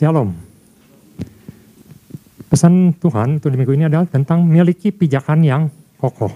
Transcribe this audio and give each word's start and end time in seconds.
Shalom. 0.00 0.32
Pesan 2.48 2.96
Tuhan 2.96 3.36
untuk 3.36 3.52
di 3.52 3.60
minggu 3.60 3.76
ini 3.76 3.84
adalah 3.84 4.08
tentang 4.08 4.40
memiliki 4.40 4.88
pijakan 4.88 5.44
yang 5.44 5.68
kokoh. 6.00 6.32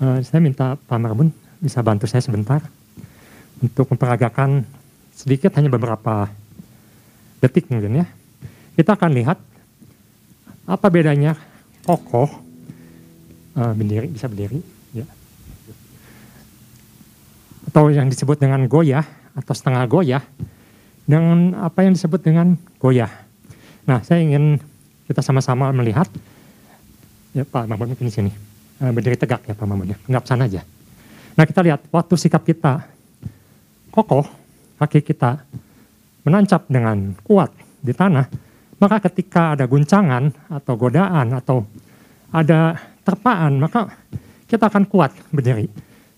Uh, 0.00 0.16
saya 0.24 0.40
minta 0.40 0.80
Pak 0.80 0.96
Marbun 0.96 1.28
bisa 1.60 1.84
bantu 1.84 2.08
saya 2.08 2.24
sebentar 2.24 2.64
untuk 3.60 3.84
memperagakan 3.92 4.64
sedikit 5.12 5.52
hanya 5.60 5.68
beberapa 5.68 6.32
detik 7.44 7.68
mungkin 7.68 8.00
ya. 8.00 8.08
Kita 8.80 8.96
akan 8.96 9.12
lihat 9.12 9.36
apa 10.64 10.86
bedanya 10.88 11.36
kokoh 11.84 12.32
uh, 13.60 13.72
berdiri 13.76 14.08
bisa 14.08 14.32
berdiri 14.32 14.64
ya. 14.96 15.04
atau 17.68 17.92
yang 17.92 18.08
disebut 18.08 18.40
dengan 18.40 18.64
goyah 18.72 19.04
atau 19.36 19.52
setengah 19.52 19.84
goyah 19.84 20.24
dengan 21.06 21.58
apa 21.58 21.82
yang 21.82 21.92
disebut 21.94 22.20
dengan 22.22 22.54
goyah. 22.78 23.10
Nah, 23.88 24.00
saya 24.06 24.22
ingin 24.22 24.58
kita 25.10 25.20
sama-sama 25.20 25.68
melihat 25.74 26.06
ya 27.34 27.42
Pak 27.42 27.66
Mahmud 27.66 27.94
mungkin 27.94 28.06
di 28.06 28.14
sini 28.14 28.30
uh, 28.78 28.92
berdiri 28.94 29.18
tegak 29.18 29.42
ya 29.48 29.54
Pak 29.58 29.66
Mahmud 29.66 29.90
ya, 29.90 29.98
enggak 30.06 30.24
sana 30.28 30.46
aja. 30.46 30.62
Nah, 31.34 31.44
kita 31.48 31.60
lihat 31.64 31.80
waktu 31.90 32.14
sikap 32.14 32.44
kita 32.44 32.86
kokoh, 33.90 34.24
kaki 34.78 35.02
kita 35.02 35.42
menancap 36.22 36.68
dengan 36.70 37.16
kuat 37.26 37.50
di 37.82 37.90
tanah, 37.90 38.30
maka 38.78 39.02
ketika 39.10 39.58
ada 39.58 39.66
guncangan 39.66 40.30
atau 40.48 40.74
godaan 40.78 41.34
atau 41.34 41.66
ada 42.30 42.78
terpaan, 43.02 43.58
maka 43.58 43.90
kita 44.46 44.70
akan 44.70 44.86
kuat 44.86 45.10
berdiri. 45.34 45.66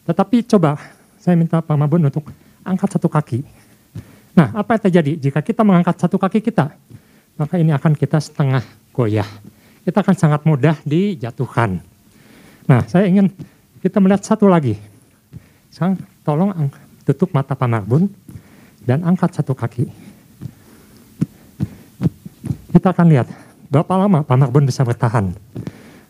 Tetapi 0.04 0.44
coba 0.44 0.76
saya 1.16 1.40
minta 1.40 1.64
Pak 1.64 1.72
Mabun 1.72 2.04
untuk 2.04 2.28
angkat 2.66 3.00
satu 3.00 3.08
kaki 3.08 3.63
Nah, 4.34 4.50
apa 4.50 4.74
yang 4.74 4.82
terjadi 4.90 5.12
jika 5.30 5.40
kita 5.40 5.62
mengangkat 5.62 5.94
satu 5.94 6.18
kaki 6.18 6.42
kita? 6.42 6.74
Maka 7.38 7.54
ini 7.58 7.70
akan 7.70 7.94
kita 7.94 8.18
setengah 8.18 8.62
goyah. 8.90 9.26
Kita 9.86 10.02
akan 10.02 10.14
sangat 10.18 10.42
mudah 10.42 10.78
dijatuhkan. 10.82 11.78
Nah, 12.66 12.82
saya 12.90 13.06
ingin 13.06 13.30
kita 13.78 14.02
melihat 14.02 14.26
satu 14.26 14.50
lagi. 14.50 14.74
Sang, 15.70 15.98
tolong 16.26 16.50
tutup 17.06 17.30
mata 17.30 17.54
Pak 17.54 17.68
Marbun 17.68 18.10
dan 18.82 19.06
angkat 19.06 19.34
satu 19.34 19.54
kaki. 19.54 19.86
Kita 22.74 22.90
akan 22.90 23.06
lihat 23.06 23.30
berapa 23.70 23.92
lama 23.94 24.26
Pak 24.26 24.34
Marbun 24.34 24.66
bisa 24.66 24.82
bertahan 24.82 25.30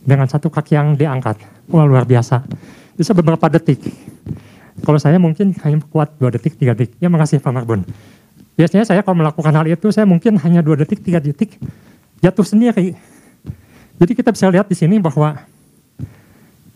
dengan 0.00 0.28
satu 0.28 0.48
kaki 0.48 0.77
yang 0.77 0.88
diangkat. 0.97 1.41
Wah, 1.69 1.84
luar 1.84 2.09
biasa. 2.09 2.44
Bisa 2.94 3.12
beberapa 3.12 3.48
detik. 3.50 3.84
Kalau 4.84 5.00
saya 5.00 5.16
mungkin 5.16 5.56
hanya 5.64 5.81
kuat 5.88 6.14
dua 6.20 6.31
detik, 6.31 6.61
tiga 6.61 6.77
detik. 6.77 6.94
Ya 7.00 7.09
makasih 7.09 7.41
Pak 7.41 7.53
Marbun. 7.53 7.83
Biasanya 8.55 8.86
saya 8.86 9.02
kalau 9.02 9.19
melakukan 9.19 9.50
hal 9.50 9.66
itu, 9.66 9.91
saya 9.91 10.06
mungkin 10.06 10.38
hanya 10.38 10.62
dua 10.62 10.78
detik, 10.78 11.02
tiga 11.02 11.19
detik, 11.19 11.58
jatuh 12.22 12.47
sendiri. 12.47 12.94
Jadi 13.98 14.12
kita 14.14 14.30
bisa 14.30 14.47
lihat 14.50 14.70
di 14.70 14.77
sini 14.78 14.98
bahwa 15.02 15.38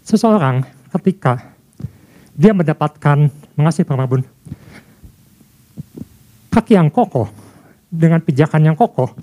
seseorang 0.03 0.67
ketika 0.99 1.55
dia 2.35 2.55
mendapatkan 2.55 3.31
mengasih 3.59 3.83
permabun 3.83 4.23
kaki 6.59 6.75
yang 6.75 6.91
kokoh 6.91 7.31
dengan 7.87 8.19
pijakan 8.19 8.67
yang 8.67 8.77
kokoh, 8.77 9.15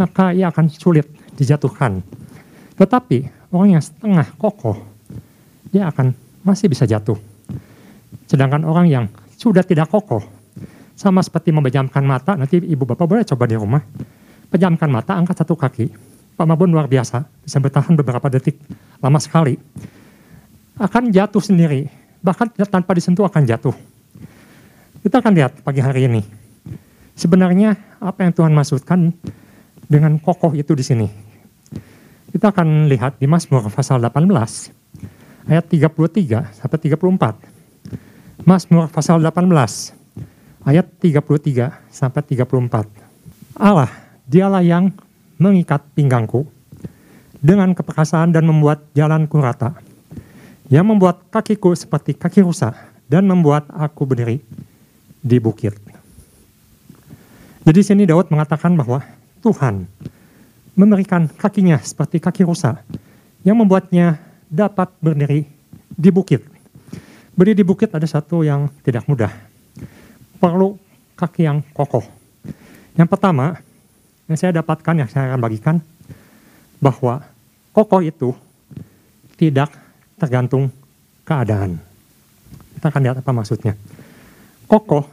maka 0.00 0.32
ia 0.32 0.48
akan 0.48 0.72
sulit 0.72 1.04
dijatuhkan. 1.36 2.00
Tetapi 2.80 3.28
orang 3.52 3.76
yang 3.76 3.84
setengah 3.84 4.26
kokoh, 4.40 4.80
dia 5.68 5.92
akan 5.92 6.16
masih 6.40 6.72
bisa 6.72 6.88
jatuh. 6.88 7.20
Sedangkan 8.24 8.64
orang 8.64 8.88
yang 8.88 9.04
sudah 9.36 9.60
tidak 9.60 9.92
kokoh, 9.92 10.24
sama 11.00 11.24
seperti 11.24 11.48
memejamkan 11.48 12.04
mata, 12.04 12.36
nanti 12.36 12.60
ibu 12.60 12.84
bapak 12.84 13.08
boleh 13.08 13.24
coba 13.24 13.48
di 13.48 13.56
rumah. 13.56 13.80
Pejamkan 14.52 14.92
mata, 14.92 15.16
angkat 15.16 15.40
satu 15.40 15.56
kaki. 15.56 15.88
Pak 16.36 16.44
Mabun 16.44 16.76
luar 16.76 16.92
biasa, 16.92 17.24
bisa 17.24 17.56
bertahan 17.56 17.96
beberapa 17.96 18.28
detik, 18.28 18.60
lama 19.00 19.16
sekali. 19.16 19.56
Akan 20.76 21.08
jatuh 21.08 21.40
sendiri, 21.40 21.88
bahkan 22.20 22.52
tanpa 22.52 22.92
disentuh 22.92 23.24
akan 23.24 23.48
jatuh. 23.48 23.72
Kita 25.00 25.24
akan 25.24 25.32
lihat 25.32 25.64
pagi 25.64 25.80
hari 25.80 26.04
ini. 26.04 26.20
Sebenarnya 27.16 27.80
apa 27.96 28.28
yang 28.28 28.36
Tuhan 28.36 28.52
maksudkan 28.52 29.08
dengan 29.88 30.20
kokoh 30.20 30.52
itu 30.52 30.76
di 30.76 30.84
sini. 30.84 31.08
Kita 32.28 32.52
akan 32.52 32.92
lihat 32.92 33.16
di 33.16 33.24
Mazmur 33.24 33.72
pasal 33.72 34.04
18 34.04 34.28
ayat 35.48 35.64
33 35.64 36.60
sampai 36.60 36.78
34. 36.92 38.44
Mazmur 38.44 38.92
pasal 38.92 39.24
18 39.24 39.99
ayat 40.64 40.86
33 41.00 41.88
sampai 41.88 42.20
34. 42.24 43.56
Allah, 43.56 43.90
dialah 44.28 44.64
yang 44.64 44.92
mengikat 45.40 45.80
pinggangku 45.96 46.44
dengan 47.40 47.72
keperkasaan 47.72 48.32
dan 48.32 48.44
membuat 48.44 48.84
jalanku 48.92 49.40
rata. 49.40 49.76
Yang 50.70 50.86
membuat 50.86 51.16
kakiku 51.34 51.74
seperti 51.74 52.14
kaki 52.14 52.46
rusa 52.46 52.70
dan 53.10 53.26
membuat 53.26 53.66
aku 53.74 54.06
berdiri 54.06 54.38
di 55.18 55.42
bukit. 55.42 55.74
Jadi 57.66 57.80
sini 57.82 58.06
Daud 58.06 58.30
mengatakan 58.30 58.78
bahwa 58.78 59.02
Tuhan 59.42 59.90
memberikan 60.78 61.26
kakinya 61.26 61.82
seperti 61.82 62.22
kaki 62.22 62.46
rusa 62.46 62.86
yang 63.42 63.58
membuatnya 63.58 64.22
dapat 64.46 64.94
berdiri 65.02 65.42
di 65.90 66.10
bukit. 66.14 66.46
Berdiri 67.34 67.60
di 67.60 67.66
bukit 67.66 67.90
ada 67.90 68.06
satu 68.06 68.46
yang 68.46 68.70
tidak 68.86 69.10
mudah 69.10 69.49
perlu 70.40 70.80
kaki 71.14 71.44
yang 71.44 71.60
kokoh. 71.76 72.02
Yang 72.96 73.08
pertama, 73.12 73.60
yang 74.26 74.38
saya 74.40 74.56
dapatkan, 74.56 74.94
yang 75.04 75.08
saya 75.12 75.30
akan 75.30 75.40
bagikan, 75.44 75.76
bahwa 76.80 77.20
kokoh 77.76 78.00
itu 78.00 78.32
tidak 79.36 79.68
tergantung 80.16 80.72
keadaan. 81.28 81.76
Kita 82.80 82.88
akan 82.88 83.02
lihat 83.04 83.16
apa 83.20 83.32
maksudnya. 83.36 83.76
Kokoh 84.64 85.04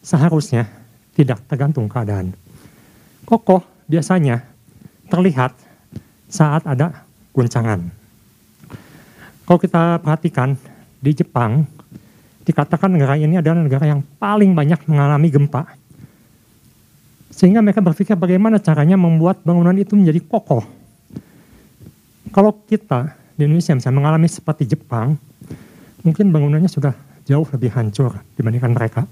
seharusnya 0.00 0.64
tidak 1.12 1.44
tergantung 1.44 1.84
keadaan. 1.86 2.32
Kokoh 3.28 3.60
biasanya 3.84 4.40
terlihat 5.12 5.52
saat 6.28 6.64
ada 6.64 7.04
guncangan. 7.36 7.88
Kalau 9.48 9.60
kita 9.60 10.00
perhatikan 10.04 10.56
di 11.00 11.12
Jepang, 11.16 11.64
dikatakan 12.48 12.88
negara 12.88 13.20
ini 13.20 13.36
adalah 13.36 13.60
negara 13.60 13.84
yang 13.84 14.00
paling 14.16 14.56
banyak 14.56 14.80
mengalami 14.88 15.28
gempa. 15.28 15.68
Sehingga 17.28 17.60
mereka 17.60 17.84
berpikir 17.84 18.16
bagaimana 18.16 18.56
caranya 18.56 18.96
membuat 18.96 19.44
bangunan 19.44 19.76
itu 19.76 19.92
menjadi 19.92 20.24
kokoh. 20.24 20.64
Kalau 22.32 22.56
kita 22.64 23.12
di 23.36 23.44
Indonesia 23.44 23.76
misalnya 23.76 23.96
mengalami 24.00 24.26
seperti 24.26 24.64
Jepang, 24.64 25.20
mungkin 26.00 26.32
bangunannya 26.32 26.72
sudah 26.72 26.96
jauh 27.28 27.44
lebih 27.52 27.70
hancur 27.76 28.16
dibandingkan 28.34 28.72
mereka. 28.72 29.04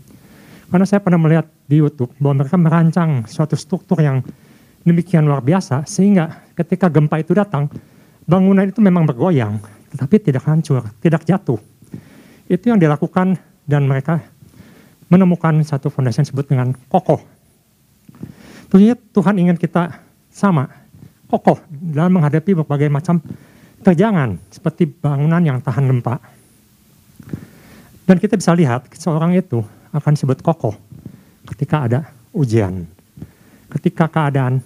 Karena 0.67 0.83
saya 0.89 0.99
pernah 1.05 1.21
melihat 1.21 1.47
di 1.69 1.79
YouTube 1.79 2.11
bahwa 2.19 2.43
mereka 2.43 2.57
merancang 2.59 3.29
suatu 3.29 3.55
struktur 3.55 4.03
yang 4.03 4.25
demikian 4.83 5.29
luar 5.29 5.45
biasa, 5.45 5.87
sehingga 5.87 6.51
ketika 6.57 6.91
gempa 6.91 7.23
itu 7.23 7.37
datang, 7.37 7.71
bangunan 8.27 8.67
itu 8.67 8.83
memang 8.83 9.07
bergoyang, 9.07 9.63
tetapi 9.95 10.19
tidak 10.19 10.43
hancur, 10.49 10.83
tidak 10.99 11.23
jatuh. 11.23 11.61
Itu 12.47 12.71
yang 12.71 12.79
dilakukan 12.79 13.39
dan 13.67 13.83
mereka 13.91 14.23
menemukan 15.11 15.63
satu 15.63 15.91
fondasi 15.91 16.23
yang 16.23 16.27
disebut 16.31 16.47
dengan 16.47 16.75
kokoh. 16.91 17.23
Tentunya 18.67 18.99
Tuhan 18.99 19.39
ingin 19.39 19.59
kita 19.59 20.03
sama, 20.31 20.67
kokoh 21.31 21.63
dalam 21.71 22.19
menghadapi 22.19 22.55
berbagai 22.63 22.91
macam 22.91 23.23
terjangan 23.83 24.39
seperti 24.51 24.91
bangunan 24.91 25.43
yang 25.43 25.59
tahan 25.63 25.87
gempa. 25.87 26.19
Dan 28.07 28.19
kita 28.23 28.39
bisa 28.39 28.55
lihat 28.55 28.87
seorang 28.95 29.35
itu 29.35 29.63
akan 29.91 30.13
disebut 30.15 30.43
kokoh 30.43 30.75
ketika 31.55 31.87
ada 31.87 32.01
ujian. 32.35 32.87
Ketika 33.71 34.07
keadaan 34.07 34.63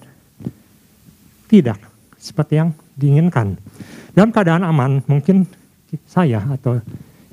tidak 1.48 1.80
seperti 2.20 2.60
yang 2.60 2.70
diinginkan. 2.94 3.56
Dalam 4.12 4.30
keadaan 4.30 4.62
aman, 4.62 5.00
mungkin 5.08 5.48
saya 6.04 6.44
atau 6.46 6.78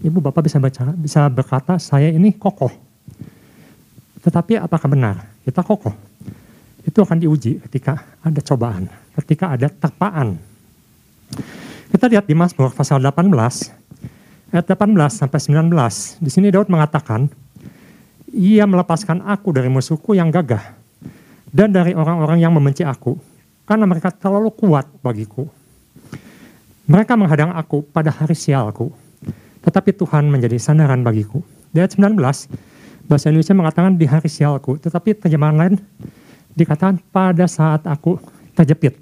ibu 0.03 0.17
bapak 0.21 0.45
bisa 0.45 0.61
baca, 0.61 0.93
bisa 0.93 1.25
berkata 1.31 1.81
saya 1.81 2.13
ini 2.13 2.35
kokoh. 2.37 2.69
Tetapi 4.21 4.59
apakah 4.59 4.89
benar 4.91 5.15
kita 5.41 5.63
kokoh? 5.63 5.95
Itu 6.83 7.03
akan 7.03 7.19
diuji 7.19 7.59
ketika 7.67 8.17
ada 8.23 8.39
cobaan, 8.43 8.87
ketika 9.19 9.55
ada 9.55 9.67
terpaan. 9.67 10.39
Kita 11.87 12.07
lihat 12.11 12.27
di 12.27 12.35
Mazmur 12.35 12.71
pasal 12.75 12.99
18 12.99 13.31
ayat 14.51 14.65
18 14.67 15.11
sampai 15.11 15.39
19. 15.39 16.19
Di 16.23 16.29
sini 16.31 16.47
Daud 16.51 16.71
mengatakan, 16.71 17.27
"Ia 18.31 18.63
melepaskan 18.63 19.23
aku 19.23 19.51
dari 19.51 19.67
musuhku 19.67 20.15
yang 20.15 20.31
gagah 20.31 20.63
dan 21.51 21.71
dari 21.71 21.95
orang-orang 21.95 22.39
yang 22.43 22.55
membenci 22.55 22.83
aku, 22.83 23.19
karena 23.67 23.83
mereka 23.83 24.11
terlalu 24.11 24.51
kuat 24.55 24.87
bagiku. 25.03 25.47
Mereka 26.87 27.19
menghadang 27.19 27.51
aku 27.55 27.83
pada 27.83 28.11
hari 28.11 28.35
sialku." 28.35 29.06
Tetapi 29.67 29.91
Tuhan 29.99 30.31
menjadi 30.31 30.55
sandaran 30.55 31.03
bagiku. 31.03 31.43
Di 31.75 31.83
ayat 31.83 31.99
19, 31.99 32.15
Bahasa 33.07 33.31
Indonesia 33.31 33.55
mengatakan 33.55 33.95
di 33.95 34.03
hari 34.03 34.27
sialku, 34.27 34.75
tetapi 34.75 35.15
terjemahan 35.15 35.55
lain 35.55 35.73
dikatakan 36.59 36.99
pada 37.07 37.47
saat 37.47 37.87
aku 37.87 38.19
terjepit, 38.51 38.99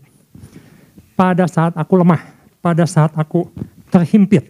pada 1.18 1.50
saat 1.50 1.74
aku 1.74 1.98
lemah, 1.98 2.22
pada 2.62 2.86
saat 2.86 3.10
aku 3.18 3.50
terhimpit. 3.90 4.46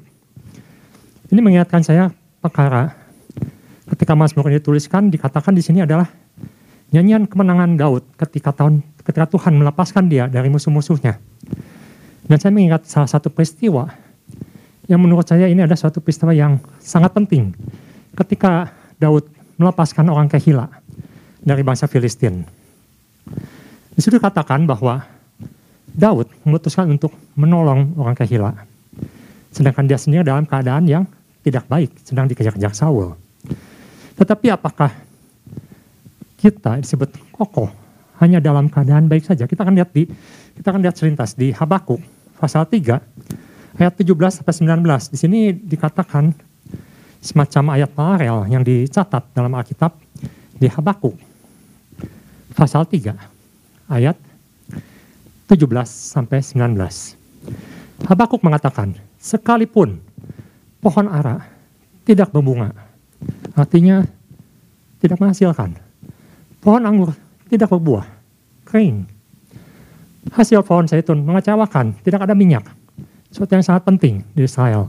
Ini 1.32 1.40
mengingatkan 1.40 1.88
saya 1.88 2.12
perkara 2.44 3.00
ketika 3.96 4.12
Mazmur 4.12 4.52
ini 4.52 4.60
dituliskan 4.60 5.08
dikatakan 5.08 5.56
di 5.56 5.64
sini 5.64 5.88
adalah 5.88 6.12
nyanyian 6.92 7.24
kemenangan 7.24 7.80
Daud 7.80 8.04
ketika 8.20 8.52
tahun 8.52 8.84
ketika 9.08 9.24
Tuhan 9.32 9.56
melepaskan 9.56 10.12
dia 10.12 10.28
dari 10.28 10.52
musuh-musuhnya. 10.52 11.16
Dan 12.28 12.38
saya 12.44 12.52
mengingat 12.52 12.92
salah 12.92 13.08
satu 13.08 13.32
peristiwa 13.32 13.88
yang 14.86 15.02
menurut 15.02 15.26
saya 15.26 15.50
ini 15.50 15.66
ada 15.66 15.74
suatu 15.74 16.02
peristiwa 16.02 16.34
yang 16.34 16.62
sangat 16.78 17.14
penting 17.14 17.54
ketika 18.14 18.70
Daud 19.02 19.28
melepaskan 19.58 20.08
orang 20.10 20.30
Kehila 20.30 20.70
dari 21.42 21.62
bangsa 21.66 21.90
Filistin. 21.90 22.46
Di 23.96 24.00
situ 24.04 24.20
dikatakan 24.20 24.68
bahwa 24.68 25.02
Daud 25.96 26.28
memutuskan 26.44 26.92
untuk 26.92 27.16
menolong 27.40 27.96
orang 27.96 28.14
Kehila. 28.14 28.52
Sedangkan 29.56 29.88
dia 29.88 29.96
sendiri 29.96 30.28
dalam 30.28 30.44
keadaan 30.44 30.84
yang 30.84 31.04
tidak 31.42 31.64
baik, 31.72 31.96
sedang 32.04 32.28
dikejar-kejar 32.28 32.76
Saul. 32.76 33.16
Tetapi 34.20 34.52
apakah 34.52 34.92
kita 36.36 36.84
disebut 36.84 37.16
kokoh 37.32 37.72
hanya 38.20 38.44
dalam 38.44 38.68
keadaan 38.68 39.08
baik 39.08 39.24
saja? 39.24 39.48
Kita 39.48 39.64
akan 39.64 39.80
lihat 39.80 39.96
di 39.96 40.04
kita 40.60 40.68
akan 40.72 40.82
lihat 40.84 40.96
selintas 41.00 41.36
di 41.36 41.56
Habakuk 41.56 42.04
pasal 42.36 42.68
3 42.68 43.00
ayat 43.80 43.94
17 44.00 44.42
sampai 44.42 44.54
19. 44.54 45.14
Di 45.14 45.18
sini 45.20 45.40
dikatakan 45.52 46.32
semacam 47.20 47.64
ayat 47.76 47.90
paralel 47.92 48.48
yang 48.48 48.62
dicatat 48.62 49.34
dalam 49.34 49.52
Alkitab 49.56 49.98
di 50.56 50.70
Habakuk 50.70 51.18
pasal 52.56 52.88
3 52.88 53.92
ayat 53.92 54.16
17 55.52 55.60
sampai 55.86 56.42
19. 56.42 56.80
Habakuk 58.10 58.42
mengatakan, 58.42 58.98
sekalipun 59.22 60.02
pohon 60.82 61.08
ara 61.08 61.46
tidak 62.08 62.34
berbunga, 62.34 62.74
artinya 63.54 64.04
tidak 64.98 65.22
menghasilkan. 65.22 65.78
Pohon 66.66 66.82
anggur 66.82 67.14
tidak 67.46 67.70
berbuah, 67.70 68.10
kering. 68.66 69.06
Hasil 70.34 70.66
pohon 70.66 70.90
zaitun 70.90 71.22
mengecewakan, 71.22 71.94
tidak 72.02 72.26
ada 72.26 72.34
minyak. 72.34 72.66
Sesuatu 73.36 73.52
yang 73.52 73.68
sangat 73.68 73.84
penting 73.84 74.24
di 74.32 74.48
Israel. 74.48 74.88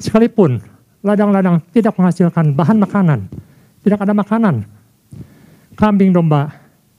Sekalipun 0.00 0.56
ladang-ladang 1.04 1.60
tidak 1.68 2.00
menghasilkan 2.00 2.56
bahan 2.56 2.80
makanan, 2.80 3.28
tidak 3.84 4.00
ada 4.00 4.16
makanan. 4.16 4.64
Kambing 5.76 6.16
domba 6.16 6.48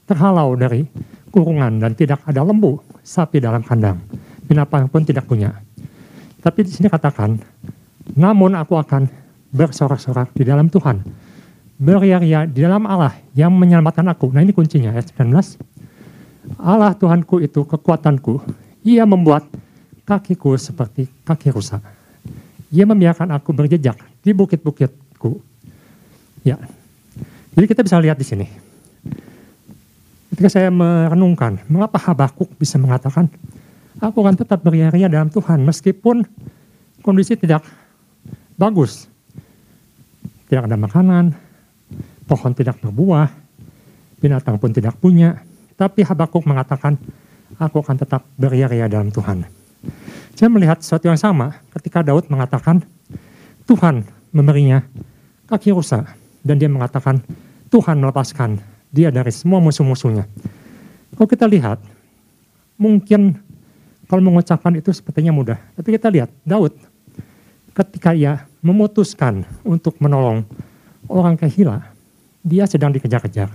terhalau 0.06 0.54
dari 0.54 0.86
kurungan 1.33 1.81
dan 1.81 1.98
tidak 1.98 2.21
ada 2.21 2.45
lembu, 2.45 2.77
sapi 3.01 3.42
dalam 3.42 3.66
kandang. 3.66 3.98
Binatang 4.45 4.86
pun 4.94 5.01
tidak 5.01 5.25
punya. 5.25 5.57
Tapi 6.38 6.62
di 6.62 6.69
sini 6.69 6.86
katakan, 6.86 7.42
namun 8.13 8.54
aku 8.54 8.77
akan 8.77 9.10
bersorak-sorak 9.50 10.38
di 10.38 10.45
dalam 10.45 10.69
Tuhan. 10.69 11.01
Beria-ria 11.81 12.45
di 12.45 12.62
dalam 12.62 12.86
Allah 12.86 13.18
yang 13.33 13.57
menyelamatkan 13.57 14.06
aku. 14.06 14.30
Nah 14.30 14.45
ini 14.45 14.54
kuncinya 14.54 14.94
ayat 14.94 15.18
19. 15.18 15.33
Allah 16.62 16.94
Tuhanku 16.94 17.42
itu 17.42 17.66
kekuatanku. 17.66 18.38
Ia 18.86 19.10
membuat 19.10 19.50
kakiku 20.10 20.58
seperti 20.58 21.06
kaki 21.22 21.54
rusak 21.54 22.00
ia 22.70 22.86
membiarkan 22.86 23.34
aku 23.34 23.50
berjejak 23.54 23.98
di 24.22 24.32
bukit-bukitku. 24.34 25.42
Ya. 26.46 26.58
Jadi 27.58 27.66
kita 27.66 27.82
bisa 27.82 27.98
lihat 27.98 28.18
di 28.18 28.26
sini. 28.26 28.46
Ketika 30.30 30.50
saya 30.54 30.70
merenungkan, 30.70 31.66
mengapa 31.66 31.98
Habakuk 31.98 32.54
bisa 32.56 32.78
mengatakan, 32.78 33.26
aku 33.98 34.22
akan 34.22 34.38
tetap 34.38 34.62
beria-ria 34.62 35.10
dalam 35.10 35.34
Tuhan, 35.34 35.66
meskipun 35.66 36.24
kondisi 37.02 37.34
tidak 37.36 37.66
bagus. 38.56 39.10
Tidak 40.48 40.70
ada 40.70 40.78
makanan, 40.78 41.34
pohon 42.30 42.54
tidak 42.54 42.78
berbuah, 42.80 43.28
binatang 44.22 44.62
pun 44.62 44.72
tidak 44.72 44.94
punya. 45.02 45.42
Tapi 45.74 46.06
Habakuk 46.06 46.46
mengatakan, 46.46 46.96
aku 47.58 47.82
akan 47.82 47.98
tetap 47.98 48.22
beria-ria 48.38 48.86
dalam 48.86 49.10
Tuhan. 49.10 49.59
Saya 50.40 50.48
melihat 50.48 50.80
sesuatu 50.80 51.04
yang 51.04 51.20
sama 51.20 51.60
ketika 51.76 52.00
Daud 52.00 52.32
mengatakan 52.32 52.80
Tuhan 53.68 54.08
memberinya 54.32 54.88
kaki 55.52 55.76
rusa 55.76 56.16
dan 56.48 56.56
dia 56.56 56.72
mengatakan 56.72 57.20
Tuhan 57.68 58.00
melepaskan 58.00 58.56
dia 58.88 59.12
dari 59.12 59.36
semua 59.36 59.60
musuh-musuhnya. 59.60 60.24
Kalau 61.12 61.28
kita 61.28 61.44
lihat, 61.44 61.84
mungkin 62.80 63.36
kalau 64.08 64.24
mengucapkan 64.24 64.72
itu 64.80 64.96
sepertinya 64.96 65.36
mudah. 65.36 65.60
Tapi 65.76 66.00
kita 66.00 66.08
lihat, 66.08 66.32
Daud 66.48 66.72
ketika 67.76 68.16
ia 68.16 68.48
memutuskan 68.64 69.44
untuk 69.68 70.00
menolong 70.00 70.48
orang 71.12 71.36
kehila, 71.36 71.84
dia 72.48 72.64
sedang 72.64 72.96
dikejar-kejar. 72.96 73.52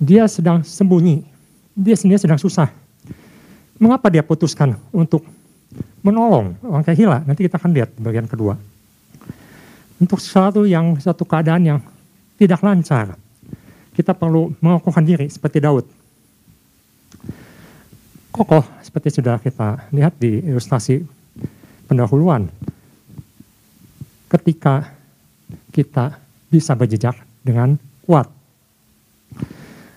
Dia 0.00 0.24
sedang 0.32 0.64
sembunyi. 0.64 1.28
Dia 1.76 1.92
sendiri 1.92 2.16
sedang 2.16 2.40
susah. 2.40 2.72
Mengapa 3.76 4.08
dia 4.08 4.24
putuskan 4.24 4.80
untuk 4.96 5.35
menolong 6.06 6.54
orang 6.62 6.84
kehila. 6.86 7.18
Nanti 7.26 7.46
kita 7.46 7.58
akan 7.58 7.70
lihat 7.74 7.90
bagian 7.98 8.30
kedua. 8.30 8.54
Untuk 9.96 10.20
sesuatu 10.20 10.62
yang 10.68 11.00
satu 11.00 11.24
keadaan 11.26 11.62
yang 11.66 11.78
tidak 12.36 12.60
lancar, 12.60 13.16
kita 13.96 14.12
perlu 14.12 14.52
mengokohkan 14.60 15.02
diri 15.02 15.26
seperti 15.26 15.58
Daud. 15.58 15.88
Kokoh 18.30 18.62
seperti 18.84 19.16
sudah 19.16 19.40
kita 19.40 19.88
lihat 19.90 20.20
di 20.20 20.44
ilustrasi 20.44 21.00
pendahuluan. 21.88 22.44
Ketika 24.28 24.92
kita 25.72 26.20
bisa 26.52 26.76
berjejak 26.76 27.16
dengan 27.40 27.80
kuat. 28.04 28.28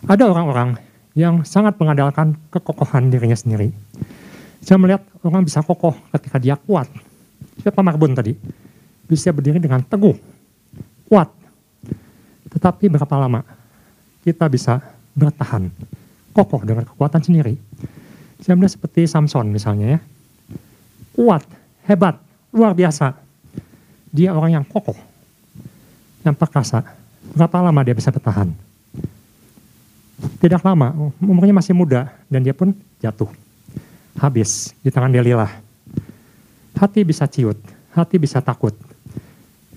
Ada 0.08 0.32
orang-orang 0.32 0.80
yang 1.14 1.44
sangat 1.44 1.76
mengandalkan 1.76 2.40
kekokohan 2.48 3.12
dirinya 3.12 3.36
sendiri 3.36 3.76
saya 4.60 4.76
melihat 4.76 5.02
orang 5.24 5.48
bisa 5.48 5.64
kokoh 5.64 5.96
ketika 6.16 6.38
dia 6.40 6.60
kuat. 6.60 6.88
Siapa 7.64 7.80
Marbun 7.80 8.16
tadi? 8.16 8.36
Bisa 9.08 9.32
berdiri 9.32 9.58
dengan 9.58 9.82
teguh, 9.82 10.16
kuat. 11.08 11.32
Tetapi 12.52 12.92
berapa 12.92 13.16
lama 13.18 13.42
kita 14.22 14.46
bisa 14.52 14.84
bertahan, 15.16 15.72
kokoh 16.36 16.62
dengan 16.68 16.86
kekuatan 16.86 17.24
sendiri. 17.24 17.56
Saya 18.40 18.56
melihat 18.56 18.80
seperti 18.80 19.08
Samson 19.08 19.50
misalnya 19.50 19.98
ya. 19.98 20.00
Kuat, 21.16 21.44
hebat, 21.88 22.16
luar 22.54 22.72
biasa. 22.76 23.16
Dia 24.10 24.32
orang 24.36 24.62
yang 24.62 24.66
kokoh, 24.66 24.96
yang 26.24 26.36
perkasa. 26.36 26.84
Berapa 27.36 27.62
lama 27.62 27.82
dia 27.84 27.96
bisa 27.96 28.10
bertahan? 28.10 28.50
Tidak 30.40 30.62
lama, 30.64 31.12
umurnya 31.24 31.56
masih 31.56 31.76
muda 31.76 32.12
dan 32.28 32.44
dia 32.44 32.56
pun 32.56 32.76
jatuh 33.00 33.30
habis 34.20 34.76
di 34.84 34.92
tangan 34.92 35.16
Delilah. 35.16 35.50
Hati 36.76 37.04
bisa 37.04 37.28
ciut, 37.28 37.60
hati 37.92 38.16
bisa 38.16 38.40
takut, 38.40 38.72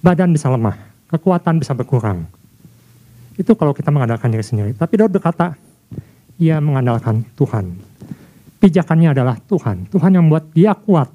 badan 0.03 0.31
bisa 0.31 0.51
lemah, 0.51 0.79
kekuatan 1.11 1.59
bisa 1.59 1.75
berkurang. 1.75 2.27
Itu 3.35 3.59
kalau 3.59 3.75
kita 3.75 3.91
mengandalkan 3.91 4.31
diri 4.31 4.45
sendiri. 4.45 4.71
Tapi 4.77 4.95
Daud 5.01 5.11
berkata, 5.11 5.59
ia 6.39 6.63
mengandalkan 6.63 7.27
Tuhan. 7.35 7.75
Pijakannya 8.63 9.11
adalah 9.11 9.35
Tuhan. 9.51 9.91
Tuhan 9.91 10.11
yang 10.15 10.23
membuat 10.31 10.47
dia 10.55 10.79
kuat. 10.79 11.11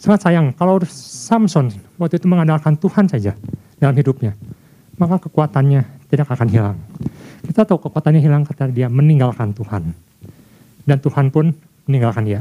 Sangat 0.00 0.24
sayang 0.24 0.56
kalau 0.56 0.80
Samson 0.88 1.68
waktu 2.00 2.16
itu 2.16 2.24
mengandalkan 2.24 2.72
Tuhan 2.80 3.04
saja 3.04 3.36
dalam 3.76 3.92
hidupnya, 3.92 4.32
maka 4.96 5.20
kekuatannya 5.20 6.08
tidak 6.08 6.32
akan 6.32 6.48
hilang. 6.48 6.78
Kita 7.44 7.68
tahu 7.68 7.84
kekuatannya 7.84 8.20
hilang 8.24 8.48
ketika 8.48 8.64
dia 8.72 8.88
meninggalkan 8.88 9.52
Tuhan. 9.52 9.92
Dan 10.88 10.96
Tuhan 11.04 11.28
pun 11.28 11.52
meninggalkan 11.88 12.24
dia. 12.26 12.40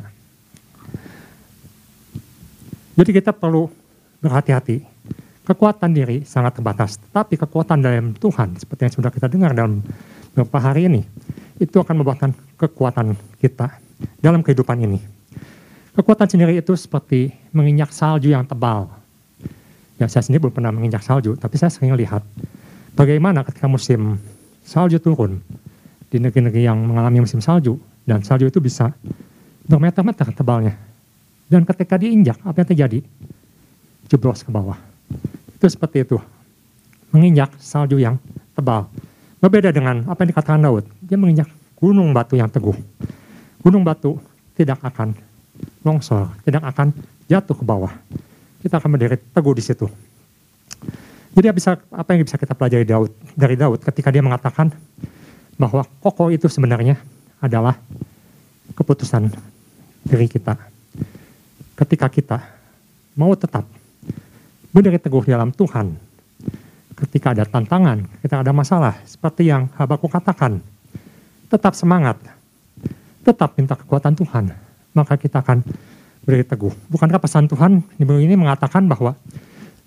Jadi 3.00 3.15
kita 3.15 3.31
perlu 3.31 3.72
berhati-hati. 4.19 4.84
Kekuatan 5.48 5.96
diri 5.96 6.22
sangat 6.29 6.62
terbatas, 6.62 7.01
tapi 7.10 7.34
kekuatan 7.34 7.81
dalam 7.81 8.13
Tuhan, 8.13 8.53
seperti 8.60 8.86
yang 8.86 8.93
sudah 9.01 9.10
kita 9.10 9.25
dengar 9.25 9.58
dalam 9.58 9.81
beberapa 10.36 10.62
hari 10.62 10.86
ini, 10.86 11.01
itu 11.58 11.74
akan 11.81 12.05
membuatkan 12.05 12.38
kekuatan 12.53 13.17
kita 13.41 13.81
dalam 14.22 14.46
kehidupan 14.46 14.77
ini. 14.86 15.01
Kekuatan 15.98 16.29
sendiri 16.29 16.62
itu 16.62 16.77
seperti 16.77 17.34
menginjak 17.50 17.89
salju 17.89 18.29
yang 18.29 18.46
tebal. 18.46 18.93
Ya, 19.98 20.05
saya 20.05 20.22
sendiri 20.22 20.48
belum 20.48 20.55
pernah 20.62 20.69
menginjak 20.69 21.01
salju, 21.01 21.34
tapi 21.34 21.58
saya 21.58 21.74
sering 21.74 21.98
lihat 21.98 22.22
bagaimana 22.93 23.41
ketika 23.41 23.65
musim 23.65 24.22
salju 24.62 25.01
turun 25.01 25.41
di 26.13 26.22
negeri-negeri 26.22 26.62
yang 26.62 26.77
mengalami 26.77 27.25
musim 27.25 27.41
salju, 27.41 27.81
dan 28.05 28.22
salju 28.22 28.53
itu 28.53 28.62
bisa 28.62 28.93
bermeter-meter 29.69 30.33
tebalnya. 30.33 30.73
Dan 31.45 31.61
ketika 31.61 32.01
diinjak, 32.01 32.41
apa 32.41 32.65
yang 32.65 32.69
terjadi? 32.73 32.99
Jeblos 34.09 34.41
ke 34.41 34.49
bawah. 34.49 34.77
Itu 35.53 35.69
seperti 35.69 36.01
itu. 36.05 36.17
menginjak 37.09 37.57
salju 37.57 37.97
yang 37.97 38.21
tebal. 38.53 38.85
Berbeda 39.41 39.73
dengan 39.73 40.05
apa 40.05 40.21
yang 40.21 40.29
dikatakan 40.29 40.61
Daud, 40.61 40.85
dia 41.01 41.17
menginjak 41.17 41.49
gunung 41.73 42.13
batu 42.13 42.38
yang 42.38 42.45
teguh. 42.53 42.77
Gunung 43.65 43.81
batu 43.81 44.21
tidak 44.53 44.77
akan 44.85 45.17
longsor, 45.81 46.29
tidak 46.45 46.61
akan 46.69 46.93
jatuh 47.25 47.57
ke 47.57 47.65
bawah. 47.65 47.89
Kita 48.61 48.77
akan 48.77 48.93
berdiri 48.93 49.17
teguh 49.17 49.57
di 49.57 49.63
situ. 49.65 49.89
Jadi 51.33 51.49
apa 51.49 52.09
yang 52.13 52.29
bisa 52.29 52.38
kita 52.38 52.53
pelajari 52.53 52.85
Daud, 52.85 53.09
dari 53.33 53.57
Daud 53.57 53.81
ketika 53.81 54.13
dia 54.13 54.21
mengatakan 54.21 54.69
bahwa 55.57 55.81
kokoh 56.03 56.29
itu 56.29 56.45
sebenarnya 56.45 57.01
adalah 57.41 57.73
keputusan 58.77 59.33
diri 60.09 60.25
kita. 60.25 60.57
Ketika 61.77 62.09
kita 62.09 62.37
mau 63.13 63.31
tetap 63.37 63.63
berdiri 64.73 64.97
teguh 64.97 65.23
dalam 65.23 65.53
Tuhan, 65.53 65.95
ketika 67.05 67.31
ada 67.31 67.45
tantangan, 67.45 68.03
ketika 68.19 68.41
ada 68.41 68.51
masalah, 68.51 68.97
seperti 69.05 69.47
yang 69.47 69.69
Habaku 69.77 70.09
katakan, 70.09 70.59
tetap 71.47 71.77
semangat, 71.77 72.17
tetap 73.23 73.55
minta 73.55 73.77
kekuatan 73.77 74.17
Tuhan, 74.17 74.51
maka 74.97 75.15
kita 75.15 75.39
akan 75.39 75.63
berdiri 76.25 76.45
teguh. 76.45 76.73
Bukankah 76.91 77.21
pesan 77.21 77.47
Tuhan 77.47 77.79
di 77.95 78.03
ini 78.03 78.35
mengatakan 78.35 78.89
bahwa 78.89 79.15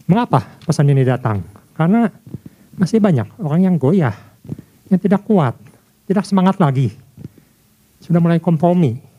mengapa 0.09 0.47
pesan 0.65 0.89
ini 0.89 1.05
datang? 1.05 1.45
Karena 1.77 2.09
masih 2.79 3.03
banyak 3.03 3.29
orang 3.43 3.61
yang 3.69 3.75
goyah, 3.77 4.17
yang 4.89 5.01
tidak 5.03 5.27
kuat, 5.29 5.53
tidak 6.09 6.25
semangat 6.25 6.57
lagi, 6.57 6.95
sudah 8.01 8.19
mulai 8.19 8.41
kompromi, 8.41 9.12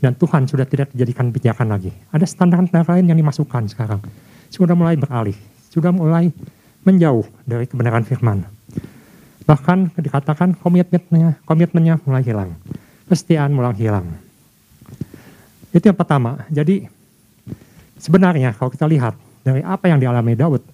dan 0.00 0.16
Tuhan 0.16 0.48
sudah 0.48 0.64
tidak 0.64 0.90
dijadikan 0.96 1.28
pijakan 1.28 1.76
lagi. 1.76 1.92
Ada 2.08 2.24
standar-standar 2.24 2.88
lain 2.88 3.12
yang 3.12 3.18
dimasukkan 3.20 3.68
sekarang, 3.68 4.00
sudah 4.48 4.72
mulai 4.72 4.96
beralih, 4.96 5.36
sudah 5.68 5.92
mulai 5.92 6.32
menjauh 6.82 7.28
dari 7.44 7.68
kebenaran 7.68 8.02
firman. 8.08 8.48
Bahkan 9.44 10.00
dikatakan 10.00 10.56
komitmennya, 10.56 11.36
komitmennya 11.44 12.00
mulai 12.08 12.24
hilang, 12.24 12.56
kesetiaan 13.12 13.52
mulai 13.52 13.76
hilang. 13.76 14.08
Itu 15.70 15.92
yang 15.92 15.98
pertama. 16.00 16.48
Jadi 16.48 16.88
sebenarnya 18.00 18.56
kalau 18.56 18.72
kita 18.72 18.88
lihat 18.88 19.14
dari 19.44 19.60
apa 19.60 19.86
yang 19.92 20.00
dialami 20.00 20.32
Daud 20.32 20.64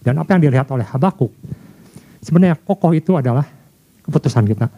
dan 0.00 0.16
apa 0.16 0.34
yang 0.34 0.40
dilihat 0.48 0.66
oleh 0.72 0.88
Habakuk, 0.88 1.30
sebenarnya 2.24 2.56
kokoh 2.56 2.96
itu 2.96 3.12
adalah 3.12 3.44
keputusan 4.08 4.48
kita 4.48 4.72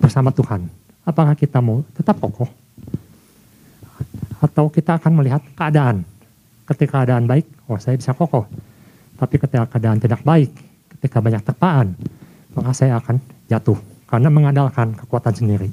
bersama 0.00 0.32
Tuhan. 0.32 0.64
Apakah 1.04 1.36
kita 1.36 1.60
mau 1.60 1.84
tetap 1.92 2.16
kokoh 2.16 2.59
atau 4.40 4.72
kita 4.72 4.96
akan 4.96 5.12
melihat 5.20 5.44
keadaan. 5.52 6.02
Ketika 6.64 7.04
keadaan 7.04 7.28
baik, 7.28 7.46
oh 7.68 7.76
saya 7.76 8.00
bisa 8.00 8.16
kokoh. 8.16 8.48
Tapi 9.20 9.36
ketika 9.36 9.68
keadaan 9.68 10.00
tidak 10.00 10.24
baik, 10.24 10.48
ketika 10.96 11.20
banyak 11.20 11.44
terpaan, 11.44 11.92
maka 12.56 12.72
saya 12.72 12.96
akan 12.96 13.20
jatuh 13.52 13.76
karena 14.08 14.32
mengandalkan 14.32 14.96
kekuatan 14.96 15.34
sendiri. 15.36 15.68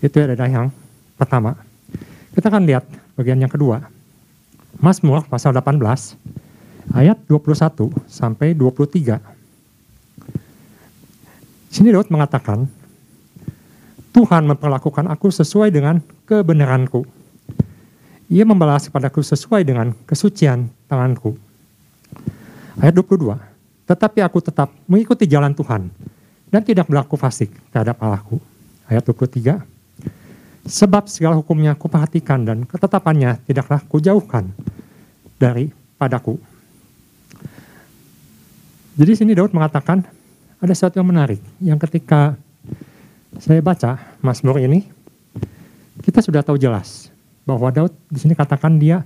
Itu 0.00 0.16
adalah 0.20 0.48
yang 0.48 0.66
pertama. 1.20 1.54
Kita 2.34 2.50
akan 2.50 2.64
lihat 2.66 2.84
bagian 3.14 3.38
yang 3.38 3.52
kedua. 3.52 3.84
Mazmur 4.82 5.22
pasal 5.30 5.54
18 5.54 5.78
ayat 6.92 7.18
21 7.30 7.94
sampai 8.10 8.52
23. 8.52 9.16
Sini 11.70 11.90
Daud 11.90 12.10
mengatakan, 12.10 12.66
Tuhan 14.14 14.46
memperlakukan 14.46 15.10
aku 15.10 15.26
sesuai 15.34 15.74
dengan 15.74 15.98
kebenaranku. 16.22 17.02
Ia 18.30 18.46
membalas 18.46 18.86
kepadaku 18.86 19.26
sesuai 19.26 19.66
dengan 19.66 19.90
kesucian 20.06 20.70
tanganku. 20.86 21.34
Ayat 22.78 22.94
22. 22.94 23.34
Tetapi 23.90 24.22
aku 24.22 24.38
tetap 24.38 24.70
mengikuti 24.86 25.26
jalan 25.26 25.50
Tuhan 25.50 25.90
dan 26.46 26.62
tidak 26.62 26.86
berlaku 26.86 27.18
fasik 27.18 27.50
terhadap 27.74 27.98
Allahku. 27.98 28.38
Ayat 28.86 29.02
23. 29.02 29.58
Sebab 30.64 31.10
segala 31.10 31.34
hukumnya 31.34 31.74
kuperhatikan 31.74 32.46
dan 32.46 32.64
ketetapannya 32.70 33.42
tidaklah 33.44 33.82
kujauhkan 33.90 34.48
dari 35.42 35.74
padaku. 35.98 36.38
Jadi 38.94 39.12
sini 39.18 39.34
Daud 39.34 39.50
mengatakan 39.50 40.06
ada 40.62 40.72
sesuatu 40.72 41.02
yang 41.02 41.10
menarik 41.10 41.42
yang 41.58 41.76
ketika 41.82 42.38
saya 43.38 43.60
baca 43.64 43.98
Mazmur 44.22 44.62
ini 44.62 44.86
kita 46.02 46.22
sudah 46.22 46.42
tahu 46.44 46.58
jelas 46.58 47.10
bahwa 47.44 47.70
Daud 47.70 47.92
di 48.08 48.18
sini 48.18 48.34
katakan 48.36 48.78
dia 48.78 49.02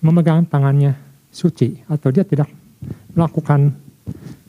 memegang 0.00 0.48
tangannya 0.48 0.96
suci 1.30 1.80
atau 1.86 2.10
dia 2.10 2.26
tidak 2.26 2.48
melakukan 3.14 3.74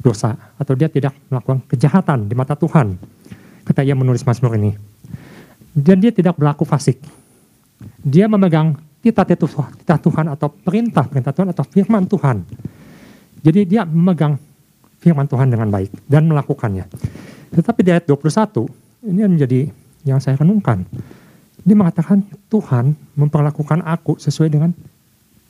dosa 0.02 0.34
atau 0.58 0.74
dia 0.74 0.90
tidak 0.90 1.14
melakukan 1.30 1.62
kejahatan 1.70 2.26
di 2.26 2.34
mata 2.34 2.58
Tuhan 2.58 2.98
ketika 3.68 3.86
ia 3.86 3.94
menulis 3.94 4.26
Mazmur 4.26 4.58
ini. 4.58 4.74
Dan 5.72 6.04
dia 6.04 6.12
tidak 6.12 6.36
berlaku 6.36 6.68
fasik. 6.68 7.00
Dia 8.04 8.28
memegang 8.28 8.76
titah 9.00 9.24
Tuhan 9.98 10.26
atau 10.28 10.52
perintah 10.52 11.08
perintah 11.08 11.32
Tuhan 11.32 11.50
atau 11.56 11.64
firman 11.64 12.04
Tuhan. 12.10 12.44
Jadi 13.42 13.62
dia 13.66 13.88
memegang 13.88 14.36
firman 15.00 15.26
Tuhan 15.26 15.48
dengan 15.50 15.72
baik 15.72 15.90
dan 16.06 16.28
melakukannya. 16.28 16.86
Tetapi 17.56 17.80
di 17.82 17.90
ayat 17.96 18.06
21 18.06 18.81
ini 19.06 19.26
menjadi 19.26 19.70
yang 20.06 20.22
saya 20.22 20.38
renungkan. 20.38 20.86
Dia 21.62 21.78
mengatakan 21.78 22.26
Tuhan 22.50 22.98
memperlakukan 23.14 23.86
aku 23.86 24.18
sesuai 24.18 24.50
dengan 24.50 24.74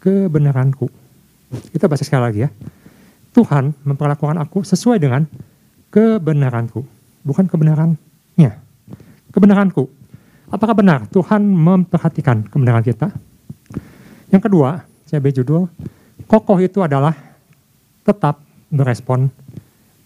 kebenaranku. 0.03 0.91
Kita 1.72 1.88
baca 1.88 2.03
sekali 2.03 2.24
lagi 2.24 2.39
ya. 2.48 2.50
Tuhan 3.31 3.72
memperlakukan 3.88 4.36
aku 4.43 4.67
sesuai 4.67 5.00
dengan 5.00 5.24
kebenaranku, 5.88 6.84
bukan 7.24 7.48
kebenarannya. 7.48 8.51
Kebenaranku. 9.31 9.88
Apakah 10.51 10.75
benar 10.75 11.08
Tuhan 11.08 11.39
memperhatikan 11.48 12.43
kebenaran 12.51 12.84
kita? 12.84 13.08
Yang 14.36 14.51
kedua, 14.51 14.84
saya 15.08 15.24
beri 15.24 15.31
judul, 15.31 15.72
kokoh 16.27 16.60
itu 16.60 16.84
adalah 16.84 17.15
tetap 18.03 18.43
berespon 18.67 19.31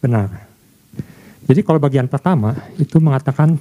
benar. 0.01 0.44
Jadi 1.45 1.61
kalau 1.61 1.77
bagian 1.77 2.09
pertama 2.09 2.57
itu 2.81 2.97
mengatakan 2.97 3.57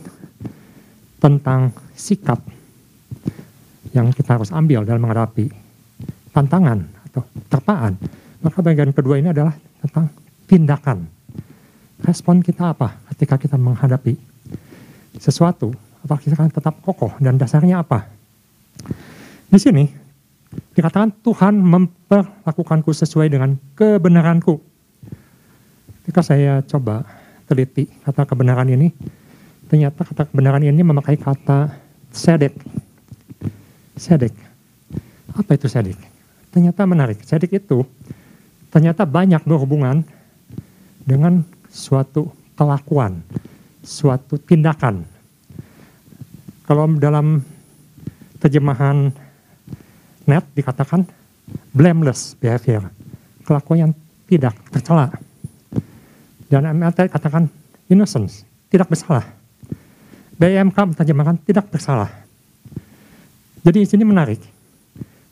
tentang 1.21 1.73
sikap 1.93 2.41
yang 3.93 4.09
kita 4.11 4.41
harus 4.41 4.49
ambil 4.51 4.89
dalam 4.89 5.05
menghadapi 5.05 5.53
tantangan 6.33 6.81
atau 7.13 7.23
terpaan. 7.53 7.95
Maka 8.41 8.59
bagian 8.61 8.91
kedua 8.91 9.21
ini 9.21 9.31
adalah 9.31 9.53
tentang 9.85 10.09
tindakan. 10.49 11.09
Respon 12.05 12.45
kita 12.45 12.73
apa 12.73 13.01
ketika 13.15 13.41
kita 13.41 13.57
menghadapi 13.57 14.17
sesuatu? 15.17 15.73
Apakah 16.05 16.21
kita 16.21 16.37
akan 16.37 16.53
tetap 16.53 16.75
kokoh 16.85 17.17
dan 17.21 17.41
dasarnya 17.41 17.81
apa? 17.81 18.05
Di 19.49 19.57
sini 19.57 19.89
dikatakan 20.77 21.25
Tuhan 21.25 21.57
memperlakukanku 21.57 22.93
sesuai 22.93 23.33
dengan 23.33 23.57
kebenaranku. 23.73 24.61
Ketika 26.05 26.21
saya 26.21 26.61
coba 26.67 27.24
teliti 27.45 27.89
kata 28.05 28.25
kebenaran 28.25 28.69
ini, 28.69 28.93
ternyata 29.69 30.05
kata 30.05 30.29
kebenaran 30.29 30.65
ini 30.65 30.81
memakai 30.81 31.17
kata 31.17 31.73
sedek. 32.13 32.55
Sedek. 33.95 34.35
Apa 35.35 35.55
itu 35.55 35.67
sedek? 35.71 35.99
Ternyata 36.51 36.87
menarik. 36.87 37.23
Sedek 37.23 37.59
itu 37.59 37.83
ternyata 38.75 39.07
banyak 39.07 39.43
berhubungan 39.47 40.03
dengan 41.07 41.47
suatu 41.71 42.31
kelakuan, 42.59 43.23
suatu 43.83 44.39
tindakan. 44.39 45.07
Kalau 46.65 46.89
dalam 46.97 47.45
terjemahan 48.41 49.13
net 50.25 50.45
dikatakan 50.57 51.05
blameless 51.77 52.35
behavior, 52.41 52.89
kelakuan 53.45 53.91
yang 53.91 53.93
tidak 54.31 54.57
tercela. 54.73 55.13
Dan 56.55 56.71
MLT 56.71 57.11
katakan 57.11 57.51
innocence, 57.91 58.47
tidak 58.71 58.87
bersalah. 58.87 59.27
BMK 60.39 60.95
menerjemahkan 60.95 61.43
tidak 61.43 61.67
bersalah. 61.67 62.07
Jadi 63.67 63.83
di 63.83 63.89
sini 63.91 64.07
menarik 64.07 64.39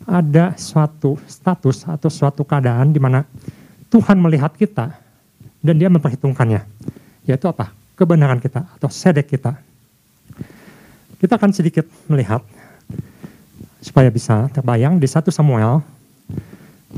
ada 0.03 0.59
suatu 0.59 1.15
status 1.31 1.87
atau 1.87 2.11
suatu 2.11 2.43
keadaan 2.43 2.91
di 2.91 2.99
mana 2.99 3.23
Tuhan 3.87 4.19
melihat 4.19 4.51
kita 4.59 4.99
dan 5.63 5.75
dia 5.79 5.87
memperhitungkannya. 5.87 6.67
Yaitu 7.31 7.47
apa? 7.47 7.71
Kebenaran 7.95 8.43
kita 8.43 8.67
atau 8.75 8.91
sedek 8.91 9.31
kita. 9.31 9.55
Kita 11.23 11.39
akan 11.39 11.55
sedikit 11.55 11.87
melihat 12.11 12.43
supaya 13.79 14.11
bisa 14.11 14.51
terbayang 14.51 14.99
di 14.99 15.07
1 15.07 15.23
Samuel 15.31 15.87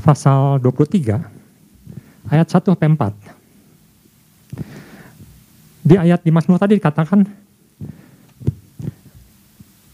pasal 0.01 0.65
23 0.65 2.33
ayat 2.33 2.49
1 2.49 2.73
sampai 2.73 2.89
4. 2.89 3.34
Di 5.85 6.01
ayat 6.01 6.25
di 6.25 6.33
Mazmur 6.33 6.57
tadi 6.57 6.81
dikatakan 6.81 7.29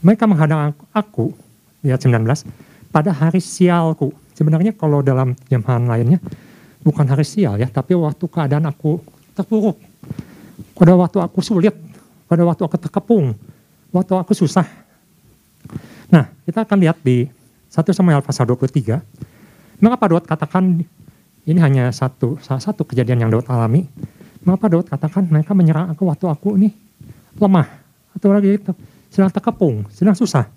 mereka 0.00 0.24
menghadang 0.24 0.72
aku, 0.94 1.34
ayat 1.82 2.00
19, 2.00 2.24
pada 2.88 3.10
hari 3.10 3.42
sialku. 3.42 4.14
Sebenarnya 4.32 4.72
kalau 4.72 5.04
dalam 5.04 5.36
jemahan 5.52 5.84
lainnya, 5.84 6.22
bukan 6.80 7.04
hari 7.04 7.26
sial 7.26 7.60
ya, 7.60 7.68
tapi 7.68 7.92
waktu 7.98 8.24
keadaan 8.24 8.64
aku 8.70 9.02
terpuruk, 9.36 9.76
pada 10.78 10.96
waktu 10.96 11.18
aku 11.20 11.44
sulit, 11.44 11.76
pada 12.24 12.46
waktu 12.48 12.62
aku 12.64 12.76
terkepung, 12.80 13.36
waktu 13.92 14.14
aku 14.16 14.32
susah. 14.32 14.64
Nah, 16.08 16.32
kita 16.48 16.64
akan 16.64 16.78
lihat 16.80 16.96
di 17.04 17.28
1 17.68 17.92
Samuel 17.92 18.24
pasal 18.24 18.48
23. 18.48 19.02
Mengapa 19.82 20.08
Daud 20.08 20.24
katakan 20.24 20.80
ini 21.44 21.58
hanya 21.60 21.92
satu 21.92 22.40
salah 22.40 22.60
satu 22.60 22.88
kejadian 22.88 23.26
yang 23.26 23.30
Daud 23.30 23.44
alami. 23.50 23.84
Mengapa 24.40 24.72
Daud 24.72 24.88
katakan 24.88 25.28
mereka 25.28 25.52
menyerang 25.52 25.92
aku 25.92 26.08
waktu 26.08 26.24
aku 26.28 26.56
ini 26.56 26.72
lemah 27.36 27.68
atau 28.16 28.32
lagi 28.32 28.56
sedang 29.12 29.28
terkepung, 29.28 29.84
sedang 29.92 30.16
susah. 30.16 30.48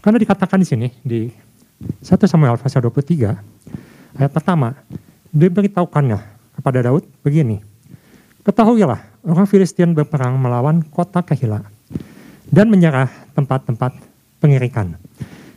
Karena 0.00 0.18
dikatakan 0.18 0.58
di 0.58 0.66
sini 0.66 0.88
di 1.04 1.28
1 1.28 2.02
Samuel 2.26 2.58
pasal 2.58 2.82
23 2.82 4.18
ayat 4.18 4.32
pertama 4.32 4.74
diberitahukannya 5.30 6.18
kepada 6.58 6.78
Daud 6.88 7.04
begini. 7.22 7.60
Ketahuilah 8.42 9.22
orang 9.22 9.46
Filistin 9.46 9.94
berperang 9.94 10.34
melawan 10.34 10.82
kota 10.82 11.22
Kehila 11.22 11.62
dan 12.50 12.66
menyerah 12.66 13.06
tempat-tempat 13.38 13.94
pengirikan. 14.42 14.98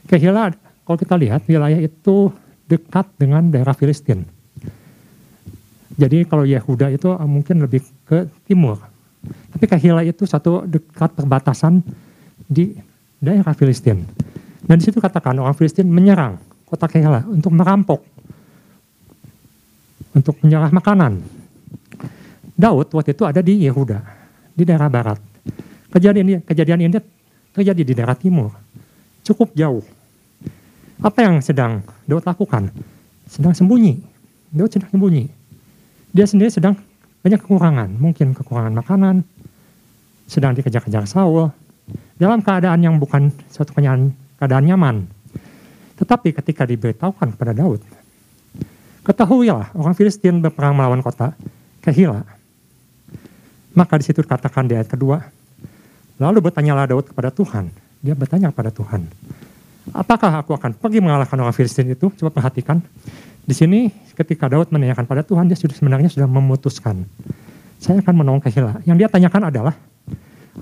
Kehila 0.06 0.54
kalau 0.86 0.98
kita 1.02 1.18
lihat 1.18 1.50
wilayah 1.50 1.82
itu 1.82 2.30
dekat 2.70 3.10
dengan 3.18 3.50
daerah 3.50 3.74
Filistin. 3.74 4.35
Jadi 5.96 6.28
kalau 6.28 6.44
Yehuda 6.44 6.92
itu 6.92 7.08
eh, 7.16 7.30
mungkin 7.30 7.64
lebih 7.64 7.84
ke 8.04 8.28
timur. 8.48 8.80
Tapi 9.25 9.66
Kehila 9.66 10.06
itu 10.06 10.28
satu 10.28 10.68
dekat 10.68 11.16
perbatasan 11.16 11.82
di 12.46 12.75
daerah 13.18 13.56
Filistin. 13.56 14.06
Dan 14.66 14.75
di 14.78 14.84
situ 14.86 15.00
katakan 15.00 15.40
orang 15.40 15.56
Filistin 15.56 15.88
menyerang 15.88 16.38
kota 16.68 16.86
Kehila 16.92 17.24
untuk 17.25 17.56
merampok, 17.56 18.02
untuk 20.14 20.36
menyerah 20.44 20.70
makanan. 20.70 21.24
Daud 22.56 22.88
waktu 22.96 23.12
itu 23.16 23.24
ada 23.28 23.40
di 23.44 23.68
Yehuda, 23.68 24.00
di 24.56 24.64
daerah 24.64 24.88
barat. 24.88 25.20
Kejadian 25.92 26.25
ini, 26.28 26.36
kejadian 26.44 26.80
ini 26.88 27.00
terjadi 27.56 27.82
di 27.84 27.94
daerah 27.96 28.16
timur, 28.16 28.52
cukup 29.24 29.56
jauh. 29.56 29.84
Apa 31.00 31.28
yang 31.28 31.40
sedang 31.44 31.84
Daud 32.08 32.24
lakukan? 32.24 32.72
Sedang 33.28 33.52
sembunyi. 33.52 34.00
Daud 34.52 34.72
sedang 34.72 34.92
sembunyi. 34.92 35.28
Dia 36.16 36.24
sendiri 36.24 36.48
sedang 36.48 36.80
banyak 37.28 37.44
kekurangan, 37.44 37.92
mungkin 38.00 38.32
kekurangan 38.32 38.72
makanan, 38.72 39.28
sedang 40.32 40.56
dikejar-kejar 40.56 41.04
Saul, 41.04 41.52
dalam 42.16 42.40
keadaan 42.40 42.80
yang 42.80 42.96
bukan 42.96 43.36
suatu 43.52 43.76
keadaan, 43.76 44.16
keadaan 44.40 44.64
nyaman. 44.64 44.96
Tetapi 46.00 46.32
ketika 46.40 46.64
diberitahukan 46.64 47.36
kepada 47.36 47.52
Daud, 47.52 47.84
ketahuilah 49.04 49.76
orang 49.76 49.92
Filistin 49.92 50.40
berperang 50.40 50.80
melawan 50.80 51.04
kota 51.04 51.36
Kehila. 51.84 52.24
Maka 53.76 54.00
di 54.00 54.08
situ 54.08 54.24
dikatakan 54.24 54.72
di 54.72 54.80
ayat 54.80 54.88
kedua, 54.88 55.20
lalu 56.16 56.40
bertanyalah 56.48 56.96
Daud 56.96 57.12
kepada 57.12 57.28
Tuhan. 57.28 57.68
Dia 58.00 58.16
bertanya 58.16 58.56
kepada 58.56 58.72
Tuhan, 58.72 59.04
Apakah 59.94 60.42
aku 60.42 60.58
akan 60.58 60.74
pergi 60.74 61.04
mengalahkan 61.04 61.38
orang 61.38 61.54
Filistin 61.54 61.92
itu? 61.94 62.10
Coba 62.10 62.34
perhatikan. 62.34 62.82
Di 63.46 63.54
sini 63.54 63.94
ketika 64.18 64.50
Daud 64.50 64.74
menanyakan 64.74 65.06
pada 65.06 65.22
Tuhan, 65.22 65.46
dia 65.46 65.54
sudah 65.54 65.77
sebenarnya 65.77 66.10
sudah 66.10 66.25
memutuskan. 66.25 67.06
Saya 67.77 68.01
akan 68.01 68.15
menolong 68.18 68.42
Kehila. 68.42 68.82
Yang 68.82 69.06
dia 69.06 69.10
tanyakan 69.13 69.54
adalah, 69.54 69.77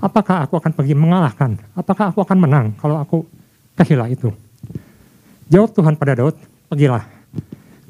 apakah 0.02 0.44
aku 0.44 0.60
akan 0.60 0.72
pergi 0.76 0.92
mengalahkan? 0.92 1.56
Apakah 1.72 2.12
aku 2.12 2.20
akan 2.20 2.36
menang 2.36 2.66
kalau 2.76 3.00
aku 3.00 3.24
Kehila 3.80 4.12
itu? 4.12 4.28
Jawab 5.48 5.72
Tuhan 5.72 5.96
pada 5.96 6.20
Daud, 6.20 6.36
pergilah. 6.68 7.08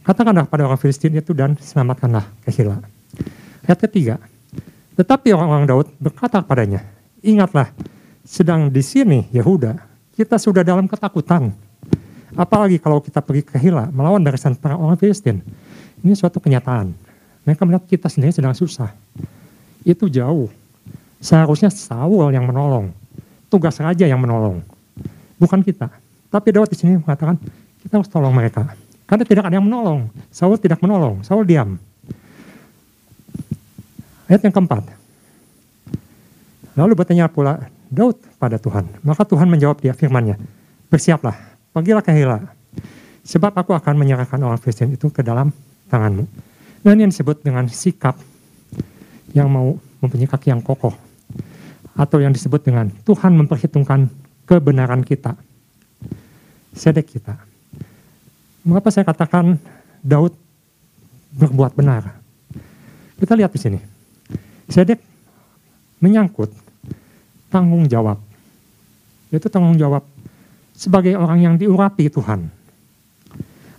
Katakanlah 0.06 0.46
pada 0.46 0.70
orang 0.70 0.78
Filistin 0.78 1.18
itu 1.18 1.35
dan 1.35 1.59
selamatkanlah 1.59 2.30
Kehila. 2.46 2.78
Ayat 3.66 3.80
ketiga, 3.90 4.20
tetapi 4.94 5.35
orang-orang 5.35 5.66
Daud 5.66 5.87
berkata 5.98 6.38
padanya, 6.44 6.87
ingatlah, 7.24 7.74
sedang 8.22 8.70
di 8.70 8.80
sini 8.80 9.26
Yehuda 9.35 9.93
kita 10.14 10.38
sudah 10.38 10.62
dalam 10.62 10.87
ketakutan. 10.87 11.50
Apalagi 12.35 12.83
kalau 12.83 12.98
kita 12.98 13.22
pergi 13.22 13.46
ke 13.46 13.59
Hila, 13.59 13.90
melawan 13.94 14.22
barisan 14.22 14.59
para 14.59 14.74
orang 14.74 14.98
Filistin. 14.98 15.42
Ini 16.03 16.14
suatu 16.18 16.42
kenyataan. 16.42 16.90
Mereka 17.46 17.62
melihat 17.62 17.85
kita 17.87 18.11
sendiri 18.11 18.35
sedang 18.35 18.55
susah. 18.55 18.90
Itu 19.87 20.11
jauh. 20.11 20.50
Seharusnya 21.22 21.70
Saul 21.70 22.35
yang 22.35 22.46
menolong. 22.46 22.90
Tugas 23.50 23.79
raja 23.79 24.07
yang 24.07 24.18
menolong. 24.18 24.64
Bukan 25.38 25.62
kita. 25.62 25.90
Tapi 26.31 26.48
Daud 26.50 26.66
di 26.66 26.74
sini 26.74 26.98
mengatakan, 26.98 27.38
kita 27.87 28.03
harus 28.03 28.11
tolong 28.11 28.35
mereka. 28.35 28.74
Karena 29.07 29.22
tidak 29.22 29.46
ada 29.46 29.55
yang 29.55 29.66
menolong. 29.66 30.11
Saul 30.35 30.59
tidak 30.59 30.83
menolong. 30.83 31.22
Saul 31.22 31.46
diam. 31.46 31.79
Ayat 34.27 34.42
yang 34.42 34.55
keempat. 34.57 34.83
Lalu 36.74 36.92
bertanya 36.98 37.31
pula 37.31 37.70
Daud 37.94 38.18
pada 38.37 38.59
Tuhan. 38.59 39.00
Maka 39.07 39.22
Tuhan 39.22 39.46
menjawab 39.46 39.78
dia 39.78 39.94
firmannya, 39.94 40.35
bersiaplah, 40.90 41.38
pergilah 41.70 42.02
ke 42.02 42.11
Hela, 42.11 42.42
sebab 43.22 43.54
aku 43.54 43.72
akan 43.72 43.94
menyerahkan 43.94 44.37
orang 44.42 44.59
Filistin 44.59 44.92
itu 44.92 45.09
ke 45.09 45.22
dalam 45.22 45.54
tanganmu. 45.88 46.26
Dan 46.85 47.00
yang 47.00 47.09
disebut 47.09 47.40
dengan 47.40 47.64
sikap 47.70 48.18
yang 49.33 49.48
mau 49.48 49.78
mempunyai 50.04 50.28
kaki 50.28 50.52
yang 50.52 50.61
kokoh. 50.61 50.92
Atau 51.94 52.20
yang 52.20 52.35
disebut 52.35 52.61
dengan 52.61 52.90
Tuhan 53.07 53.33
memperhitungkan 53.38 54.11
kebenaran 54.44 55.00
kita. 55.00 55.38
Sedek 56.74 57.16
kita. 57.16 57.38
Mengapa 58.66 58.90
saya 58.90 59.07
katakan 59.07 59.57
Daud 60.02 60.35
berbuat 61.33 61.72
benar? 61.78 62.18
Kita 63.16 63.33
lihat 63.38 63.54
di 63.54 63.61
sini. 63.62 63.78
Sedek 64.68 65.00
menyangkut 66.02 66.63
tanggung 67.54 67.86
jawab. 67.86 68.18
Itu 69.30 69.46
tanggung 69.46 69.78
jawab 69.78 70.02
sebagai 70.74 71.14
orang 71.14 71.38
yang 71.38 71.54
diurapi 71.54 72.10
Tuhan. 72.10 72.50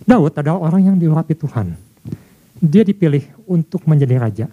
Daud 0.08 0.32
adalah 0.32 0.72
orang 0.72 0.88
yang 0.88 0.96
diurapi 0.96 1.36
Tuhan. 1.36 1.76
Dia 2.56 2.80
dipilih 2.88 3.20
untuk 3.44 3.84
menjadi 3.84 4.16
raja. 4.16 4.46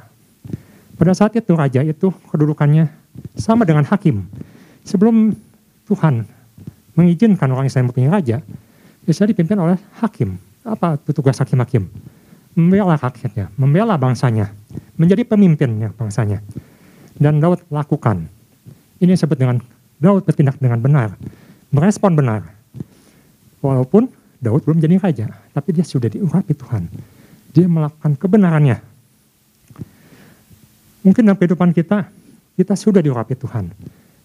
Pada 1.00 1.16
saat 1.16 1.40
itu 1.40 1.56
raja 1.56 1.80
itu 1.80 2.12
kedudukannya 2.12 2.92
sama 3.40 3.64
dengan 3.64 3.88
hakim. 3.88 4.28
Sebelum 4.84 5.32
Tuhan 5.88 6.28
mengizinkan 7.00 7.48
orang 7.48 7.72
Israel 7.72 7.88
mempunyai 7.88 8.12
raja, 8.12 8.44
bisa 9.08 9.24
dipimpin 9.24 9.56
oleh 9.56 9.80
hakim. 10.04 10.36
Apa 10.68 11.00
tugas 11.16 11.40
hakim-hakim? 11.40 11.88
Membela 12.54 13.00
rakyatnya, 13.00 13.50
membela 13.56 13.96
bangsanya, 13.96 14.52
menjadi 15.00 15.24
pemimpinnya 15.26 15.96
bangsanya. 15.96 16.44
Dan 17.18 17.40
Daud 17.40 17.64
lakukan 17.72 18.30
ini 19.04 19.20
disebut 19.20 19.36
dengan 19.36 19.60
Daud 20.00 20.24
bertindak 20.24 20.56
dengan 20.64 20.80
benar, 20.80 21.20
merespon 21.76 22.16
benar. 22.16 22.48
Walaupun 23.60 24.08
Daud 24.40 24.64
belum 24.64 24.80
jadi 24.80 24.96
raja, 25.00 25.28
tapi 25.52 25.76
dia 25.76 25.84
sudah 25.84 26.08
diurapi 26.08 26.56
Tuhan. 26.56 26.88
Dia 27.52 27.68
melakukan 27.68 28.16
kebenarannya. 28.16 28.80
Mungkin 31.04 31.22
dalam 31.28 31.36
kehidupan 31.36 31.76
kita, 31.76 32.08
kita 32.56 32.74
sudah 32.80 33.04
diurapi 33.04 33.36
Tuhan. 33.36 33.72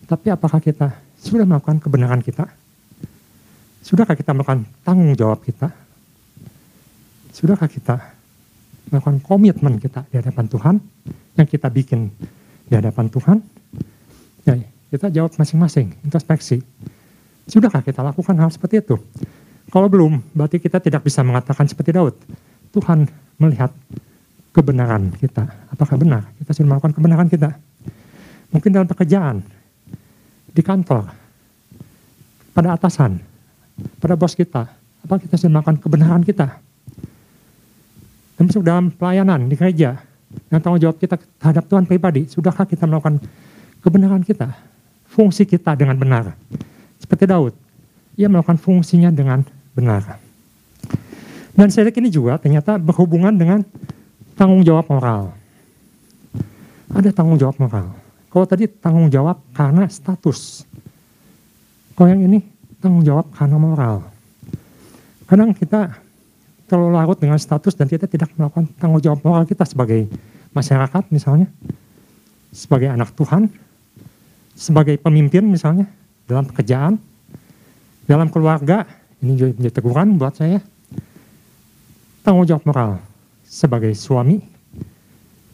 Tapi 0.06 0.26
apakah 0.30 0.62
kita 0.62 0.94
sudah 1.18 1.42
melakukan 1.42 1.82
kebenaran 1.82 2.22
kita? 2.22 2.46
Sudahkah 3.82 4.14
kita 4.14 4.30
melakukan 4.30 4.62
tanggung 4.86 5.10
jawab 5.18 5.42
kita? 5.42 5.74
Sudahkah 7.34 7.70
kita 7.70 7.98
melakukan 8.90 9.18
komitmen 9.22 9.78
kita 9.82 10.06
di 10.08 10.18
hadapan 10.18 10.46
Tuhan 10.46 10.74
yang 11.38 11.46
kita 11.46 11.68
bikin 11.70 12.10
di 12.66 12.74
hadapan 12.74 13.06
Tuhan? 13.10 13.57
Ya, 14.48 14.56
kita 14.88 15.12
jawab 15.12 15.36
masing-masing, 15.36 15.92
introspeksi. 16.00 16.64
Sudahkah 17.44 17.84
kita 17.84 18.00
lakukan 18.00 18.32
hal 18.40 18.48
seperti 18.48 18.80
itu? 18.80 18.96
Kalau 19.68 19.92
belum, 19.92 20.24
berarti 20.32 20.56
kita 20.56 20.80
tidak 20.80 21.04
bisa 21.04 21.20
mengatakan 21.20 21.68
seperti 21.68 21.92
Daud. 21.92 22.16
Tuhan 22.72 23.04
melihat 23.36 23.68
kebenaran 24.56 25.12
kita. 25.20 25.44
Apakah 25.68 26.00
benar? 26.00 26.32
Kita 26.40 26.56
sudah 26.56 26.68
melakukan 26.72 26.96
kebenaran 26.96 27.28
kita. 27.28 27.52
Mungkin 28.48 28.70
dalam 28.72 28.88
pekerjaan, 28.88 29.44
di 30.48 30.62
kantor, 30.64 31.12
pada 32.56 32.72
atasan, 32.72 33.20
pada 34.00 34.16
bos 34.16 34.32
kita. 34.32 34.64
Apakah 35.04 35.20
kita 35.20 35.36
sudah 35.36 35.60
melakukan 35.60 35.76
kebenaran 35.76 36.24
kita? 36.24 36.56
Termasuk 38.40 38.64
dalam 38.64 38.88
pelayanan 38.88 39.52
di 39.52 39.54
gereja, 39.60 40.00
yang 40.48 40.60
tanggung 40.64 40.80
jawab 40.80 40.96
kita 40.96 41.20
terhadap 41.36 41.68
Tuhan 41.68 41.84
pribadi. 41.84 42.24
Sudahkah 42.24 42.64
kita 42.64 42.88
melakukan 42.88 43.20
kebenaran 43.82 44.22
kita, 44.22 44.52
fungsi 45.08 45.46
kita 45.46 45.74
dengan 45.78 45.94
benar. 45.98 46.34
Seperti 46.98 47.24
Daud, 47.30 47.54
ia 48.18 48.26
melakukan 48.26 48.58
fungsinya 48.58 49.14
dengan 49.14 49.46
benar. 49.74 50.18
Dan 51.54 51.70
sedek 51.70 51.98
ini 51.98 52.10
juga 52.10 52.38
ternyata 52.38 52.78
berhubungan 52.78 53.34
dengan 53.34 53.66
tanggung 54.38 54.62
jawab 54.62 54.86
moral. 54.90 55.34
Ada 56.94 57.10
tanggung 57.10 57.38
jawab 57.38 57.58
moral. 57.58 57.90
Kalau 58.30 58.46
tadi 58.46 58.70
tanggung 58.70 59.10
jawab 59.10 59.42
karena 59.50 59.90
status. 59.90 60.62
Kalau 61.98 62.08
yang 62.14 62.22
ini 62.22 62.46
tanggung 62.78 63.02
jawab 63.02 63.26
karena 63.34 63.58
moral. 63.58 64.06
Kadang 65.26 65.50
kita 65.50 65.98
terlalu 66.70 66.90
larut 66.94 67.18
dengan 67.18 67.40
status 67.40 67.74
dan 67.74 67.90
kita 67.90 68.06
tidak 68.06 68.30
melakukan 68.38 68.70
tanggung 68.78 69.02
jawab 69.02 69.18
moral 69.24 69.42
kita 69.48 69.66
sebagai 69.66 70.06
masyarakat 70.54 71.10
misalnya, 71.10 71.48
sebagai 72.54 72.92
anak 72.92 73.10
Tuhan, 73.16 73.50
sebagai 74.58 74.98
pemimpin 74.98 75.46
misalnya, 75.46 75.86
dalam 76.26 76.42
pekerjaan, 76.50 76.98
dalam 78.10 78.26
keluarga, 78.26 78.82
ini 79.22 79.38
juga 79.38 79.54
menjadi 79.54 79.74
teguran 79.78 80.18
buat 80.18 80.34
saya. 80.34 80.58
Tanggung 82.26 82.42
jawab 82.42 82.66
moral 82.66 82.90
sebagai 83.46 83.94
suami, 83.94 84.42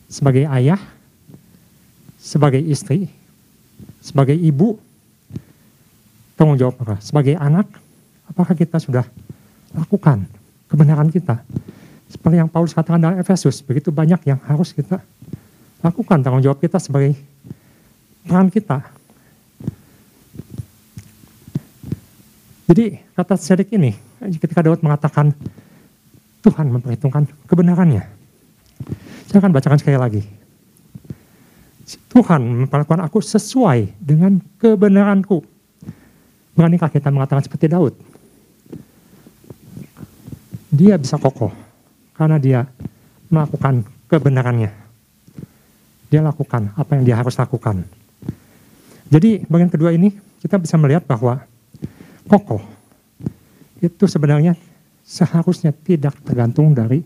sebagai 0.09 0.49
ayah, 0.49 0.81
sebagai 2.17 2.65
istri, 2.65 3.13
sebagai 4.01 4.35
ibu, 4.35 4.81
tanggung 6.41 6.57
jawab 6.57 6.81
moral 6.81 6.99
sebagai 7.05 7.37
anak, 7.37 7.69
apakah 8.25 8.57
kita 8.57 8.81
sudah 8.81 9.05
lakukan 9.77 10.25
kebenaran 10.73 11.13
kita? 11.13 11.45
Seperti 12.09 12.41
yang 12.41 12.49
Paulus 12.49 12.73
katakan 12.73 13.03
dalam 13.05 13.21
Efesus, 13.21 13.61
begitu 13.61 13.93
banyak 13.93 14.25
yang 14.25 14.41
harus 14.49 14.73
kita 14.73 15.05
lakukan 15.85 16.25
tanggung 16.25 16.41
jawab 16.41 16.59
kita 16.59 16.81
sebagai 16.81 17.13
peran 18.25 18.49
kita. 18.49 18.81
Jadi 22.65 22.97
kata 23.13 23.37
Sedek 23.37 23.77
ini, 23.77 23.93
ketika 24.41 24.65
Daud 24.65 24.81
mengatakan 24.81 25.37
Tuhan 26.45 26.73
memperhitungkan 26.73 27.25
kebenarannya. 27.49 28.05
Saya 29.29 29.39
akan 29.41 29.53
bacakan 29.53 29.81
sekali 29.81 29.97
lagi. 29.97 30.23
Tuhan 32.13 32.65
memperlakukan 32.65 33.05
aku 33.05 33.21
sesuai 33.21 33.97
dengan 34.01 34.41
kebenaranku. 34.61 35.45
Beranikah 36.57 36.93
kita 36.93 37.09
mengatakan 37.09 37.45
seperti 37.45 37.67
Daud? 37.73 37.97
Dia 40.69 41.01
bisa 41.01 41.17
kokoh 41.17 41.51
karena 42.15 42.37
dia 42.39 42.61
melakukan 43.33 43.85
kebenarannya. 44.07 44.71
Dia 46.13 46.21
lakukan 46.23 46.77
apa 46.77 46.91
yang 46.95 47.05
dia 47.09 47.17
harus 47.19 47.35
lakukan. 47.35 48.04
Jadi 49.09 49.45
bagian 49.47 49.71
kedua 49.71 49.93
ini 49.93 50.13
kita 50.41 50.61
bisa 50.61 50.77
melihat 50.81 51.05
bahwa 51.05 51.45
kokoh 52.29 52.61
itu 53.85 54.05
sebenarnya 54.09 54.57
seharusnya 55.05 55.77
tidak 55.77 56.17
tergantung 56.25 56.73
dari 56.73 57.05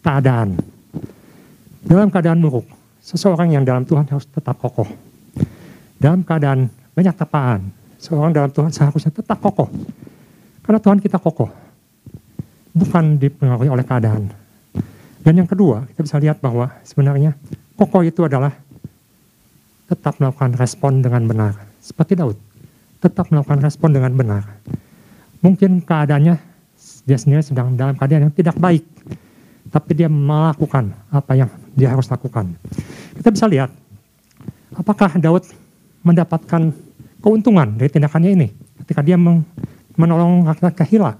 keadaan. 0.00 0.56
Dalam 1.84 2.08
keadaan 2.08 2.40
buruk, 2.40 2.64
seseorang 3.04 3.52
yang 3.52 3.64
dalam 3.64 3.84
Tuhan 3.84 4.08
harus 4.08 4.24
tetap 4.24 4.56
kokoh. 4.56 4.88
Dalam 6.00 6.24
keadaan 6.24 6.72
banyak 6.96 7.12
tepaan, 7.12 7.68
seorang 8.00 8.32
dalam 8.32 8.48
Tuhan 8.48 8.72
seharusnya 8.72 9.12
tetap 9.12 9.36
kokoh. 9.44 9.68
Karena 10.64 10.80
Tuhan 10.80 10.96
kita 11.04 11.20
kokoh, 11.20 11.52
bukan 12.72 13.20
dipengaruhi 13.20 13.68
oleh 13.68 13.84
keadaan. 13.84 14.32
Dan 15.20 15.40
yang 15.40 15.48
kedua, 15.48 15.84
kita 15.92 16.00
bisa 16.04 16.16
lihat 16.16 16.40
bahwa 16.40 16.72
sebenarnya 16.84 17.36
kokoh 17.76 18.00
itu 18.00 18.24
adalah 18.24 18.52
tetap 19.88 20.16
melakukan 20.20 20.56
respon 20.56 21.04
dengan 21.04 21.28
benar. 21.28 21.52
Seperti 21.80 22.16
Daud, 22.16 22.36
tetap 23.04 23.28
melakukan 23.28 23.60
respon 23.60 23.92
dengan 23.92 24.12
benar. 24.16 24.42
Mungkin 25.44 25.84
keadaannya 25.84 26.40
dia 27.04 27.18
sendiri 27.20 27.44
sedang 27.44 27.76
dalam 27.76 27.96
keadaan 27.96 28.28
yang 28.28 28.34
tidak 28.34 28.56
baik, 28.56 28.84
tapi 29.68 29.90
dia 29.92 30.08
melakukan 30.08 30.96
apa 31.12 31.32
yang 31.36 31.50
dia 31.76 31.92
harus 31.92 32.08
lakukan. 32.08 32.56
Kita 33.20 33.28
bisa 33.28 33.44
lihat, 33.44 33.68
apakah 34.72 35.20
Daud 35.20 35.44
mendapatkan 36.04 36.72
keuntungan 37.24 37.80
dari 37.80 37.88
tindakannya 37.88 38.30
ini 38.36 38.48
ketika 38.84 39.00
dia 39.00 39.16
menolong 39.96 40.44
laki-laki 40.44 40.84
Kahila. 40.84 41.16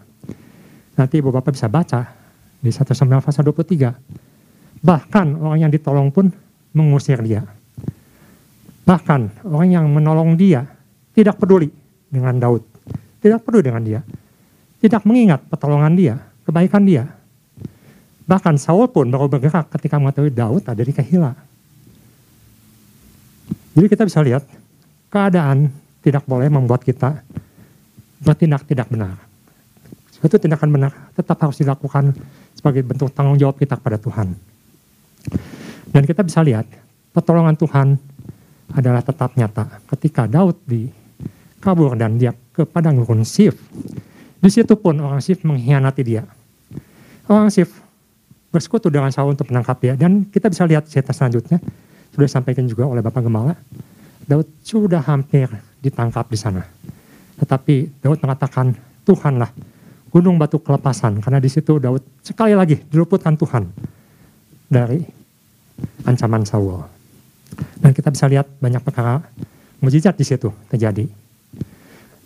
Nanti 0.95 1.19
ibu 1.19 1.33
bapak 1.33 1.57
bisa 1.57 1.67
baca 1.67 2.13
di 2.61 2.69
1 2.69 2.85
Samuel 2.93 3.25
pasal 3.25 3.49
23. 3.49 4.85
Bahkan 4.85 5.27
orang 5.41 5.59
yang 5.65 5.73
ditolong 5.73 6.13
pun 6.13 6.29
mengusir 6.77 7.19
dia. 7.25 7.49
Bahkan 8.85 9.49
orang 9.49 9.69
yang 9.73 9.87
menolong 9.89 10.37
dia 10.37 10.69
tidak 11.17 11.41
peduli 11.41 11.73
dengan 12.13 12.37
Daud. 12.37 12.63
Tidak 13.21 13.41
peduli 13.41 13.65
dengan 13.65 13.81
dia. 13.81 14.01
Tidak 14.81 15.01
mengingat 15.09 15.41
pertolongan 15.49 15.97
dia, 15.97 16.21
kebaikan 16.45 16.85
dia. 16.85 17.09
Bahkan 18.29 18.61
Saul 18.61 18.93
pun 18.93 19.09
baru 19.09 19.29
bergerak 19.29 19.73
ketika 19.73 19.97
mengetahui 19.97 20.33
Daud 20.33 20.63
ada 20.69 20.83
di 20.85 20.93
Kehila. 20.93 21.33
Jadi 23.75 23.87
kita 23.89 24.05
bisa 24.05 24.21
lihat, 24.21 24.45
keadaan 25.09 25.73
tidak 26.05 26.29
boleh 26.29 26.53
membuat 26.53 26.85
kita 26.85 27.25
bertindak 28.21 28.69
tidak 28.69 28.89
benar. 28.93 29.17
Suatu 30.13 30.37
tindakan 30.41 30.71
benar 30.73 30.93
tetap 31.17 31.37
harus 31.41 31.61
dilakukan 31.61 32.13
sebagai 32.57 32.85
bentuk 32.85 33.13
tanggung 33.13 33.37
jawab 33.37 33.61
kita 33.61 33.77
kepada 33.77 34.01
Tuhan. 34.01 34.33
Dan 35.93 36.03
kita 36.09 36.25
bisa 36.25 36.41
lihat, 36.41 36.65
pertolongan 37.13 37.57
Tuhan 37.57 37.97
adalah 38.75 39.01
tetap 39.01 39.39
nyata. 39.39 39.81
Ketika 39.87 40.27
Daud 40.27 40.59
di 40.67 40.91
kabur 41.65 41.97
dan 41.97 42.21
dia 42.21 42.37
ke 42.53 42.69
padang 42.69 43.01
gurun 43.01 43.25
Sif. 43.25 43.57
Di 44.45 44.51
situ 44.53 44.77
pun 44.77 45.01
orang 45.01 45.25
Sif 45.25 45.41
mengkhianati 45.41 46.03
dia. 46.05 46.29
Orang 47.25 47.49
Sif 47.49 47.73
bersekutu 48.53 48.93
dengan 48.93 49.09
Saul 49.09 49.33
untuk 49.33 49.49
menangkap 49.49 49.81
dia. 49.81 49.97
Dan 49.97 50.29
kita 50.29 50.53
bisa 50.53 50.69
lihat 50.69 50.85
cerita 50.85 51.17
selanjutnya, 51.17 51.59
sudah 52.13 52.27
disampaikan 52.29 52.69
juga 52.69 52.85
oleh 52.87 53.01
Bapak 53.01 53.25
Gemala, 53.25 53.57
Daud 54.29 54.47
sudah 54.61 55.01
hampir 55.03 55.49
ditangkap 55.81 56.29
di 56.29 56.39
sana. 56.39 56.63
Tetapi 57.41 58.05
Daud 58.05 58.21
mengatakan, 58.23 58.77
Tuhanlah 59.03 59.51
gunung 60.13 60.39
batu 60.39 60.63
kelepasan. 60.63 61.19
Karena 61.19 61.43
di 61.43 61.51
situ 61.51 61.83
Daud 61.83 62.05
sekali 62.23 62.55
lagi 62.55 62.79
diluputkan 62.79 63.35
Tuhan 63.35 63.67
dari 64.71 65.03
ancaman 66.07 66.47
Saul. 66.47 67.04
Dan 67.79 67.91
kita 67.93 68.11
bisa 68.11 68.27
lihat 68.31 68.49
banyak 68.59 68.81
perkara 68.81 69.23
mujizat 69.83 70.17
di 70.17 70.25
situ 70.25 70.49
terjadi. 70.73 71.05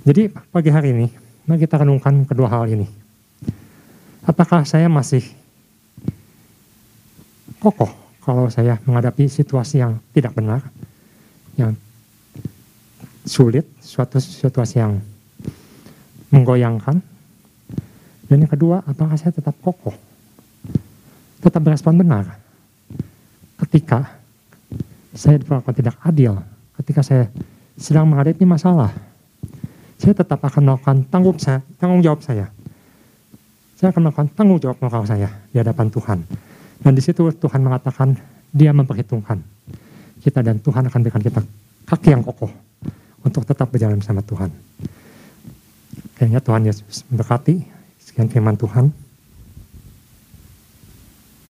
Jadi 0.07 0.23
pagi 0.31 0.71
hari 0.71 0.95
ini, 0.95 1.07
mari 1.45 1.61
kita 1.61 1.83
renungkan 1.83 2.25
kedua 2.25 2.49
hal 2.49 2.71
ini. 2.71 2.87
Apakah 4.25 4.63
saya 4.65 4.87
masih 4.87 5.25
kokoh 7.59 7.91
kalau 8.23 8.47
saya 8.53 8.79
menghadapi 8.85 9.27
situasi 9.27 9.81
yang 9.81 9.99
tidak 10.13 10.37
benar, 10.37 10.63
yang 11.57 11.73
sulit, 13.25 13.65
suatu 13.81 14.21
situasi 14.21 14.81
yang 14.81 15.01
menggoyangkan. 16.33 17.01
Dan 18.29 18.45
yang 18.45 18.53
kedua, 18.53 18.85
apakah 18.85 19.17
saya 19.17 19.33
tetap 19.33 19.57
kokoh, 19.65 19.97
tetap 21.41 21.65
berespon 21.65 21.97
benar 21.97 22.37
ketika 23.65 24.18
saya 25.19 25.43
diperlakukan 25.43 25.75
tidak 25.75 25.99
adil, 26.07 26.39
ketika 26.79 27.03
saya 27.03 27.27
sedang 27.75 28.07
menghadapi 28.07 28.47
masalah, 28.47 28.95
saya 29.99 30.15
tetap 30.15 30.39
akan 30.39 30.63
melakukan 30.63 31.03
tanggung, 31.11 31.35
saya, 31.43 31.59
tanggung 31.83 31.99
jawab 31.99 32.23
saya. 32.23 32.47
Saya 33.75 33.91
akan 33.91 34.07
melakukan 34.07 34.31
tanggung 34.39 34.63
jawab 34.63 34.79
moral 34.79 35.03
saya 35.11 35.27
di 35.51 35.59
hadapan 35.59 35.91
Tuhan. 35.91 36.19
Dan 36.79 36.93
di 36.95 37.03
situ 37.03 37.35
Tuhan 37.35 37.59
mengatakan 37.67 38.15
dia 38.55 38.71
memperhitungkan 38.71 39.43
kita 40.23 40.39
dan 40.47 40.63
Tuhan 40.63 40.87
akan 40.87 40.99
berikan 41.03 41.23
kita 41.23 41.43
kaki 41.91 42.15
yang 42.15 42.23
kokoh 42.23 42.51
untuk 43.27 43.43
tetap 43.43 43.75
berjalan 43.75 43.99
bersama 43.99 44.23
Tuhan. 44.23 44.55
Kayaknya 46.15 46.41
Tuhan 46.43 46.63
Yesus 46.63 47.03
memberkati. 47.11 47.79
Sekian 47.99 48.31
firman 48.31 48.55
Tuhan. 48.55 48.91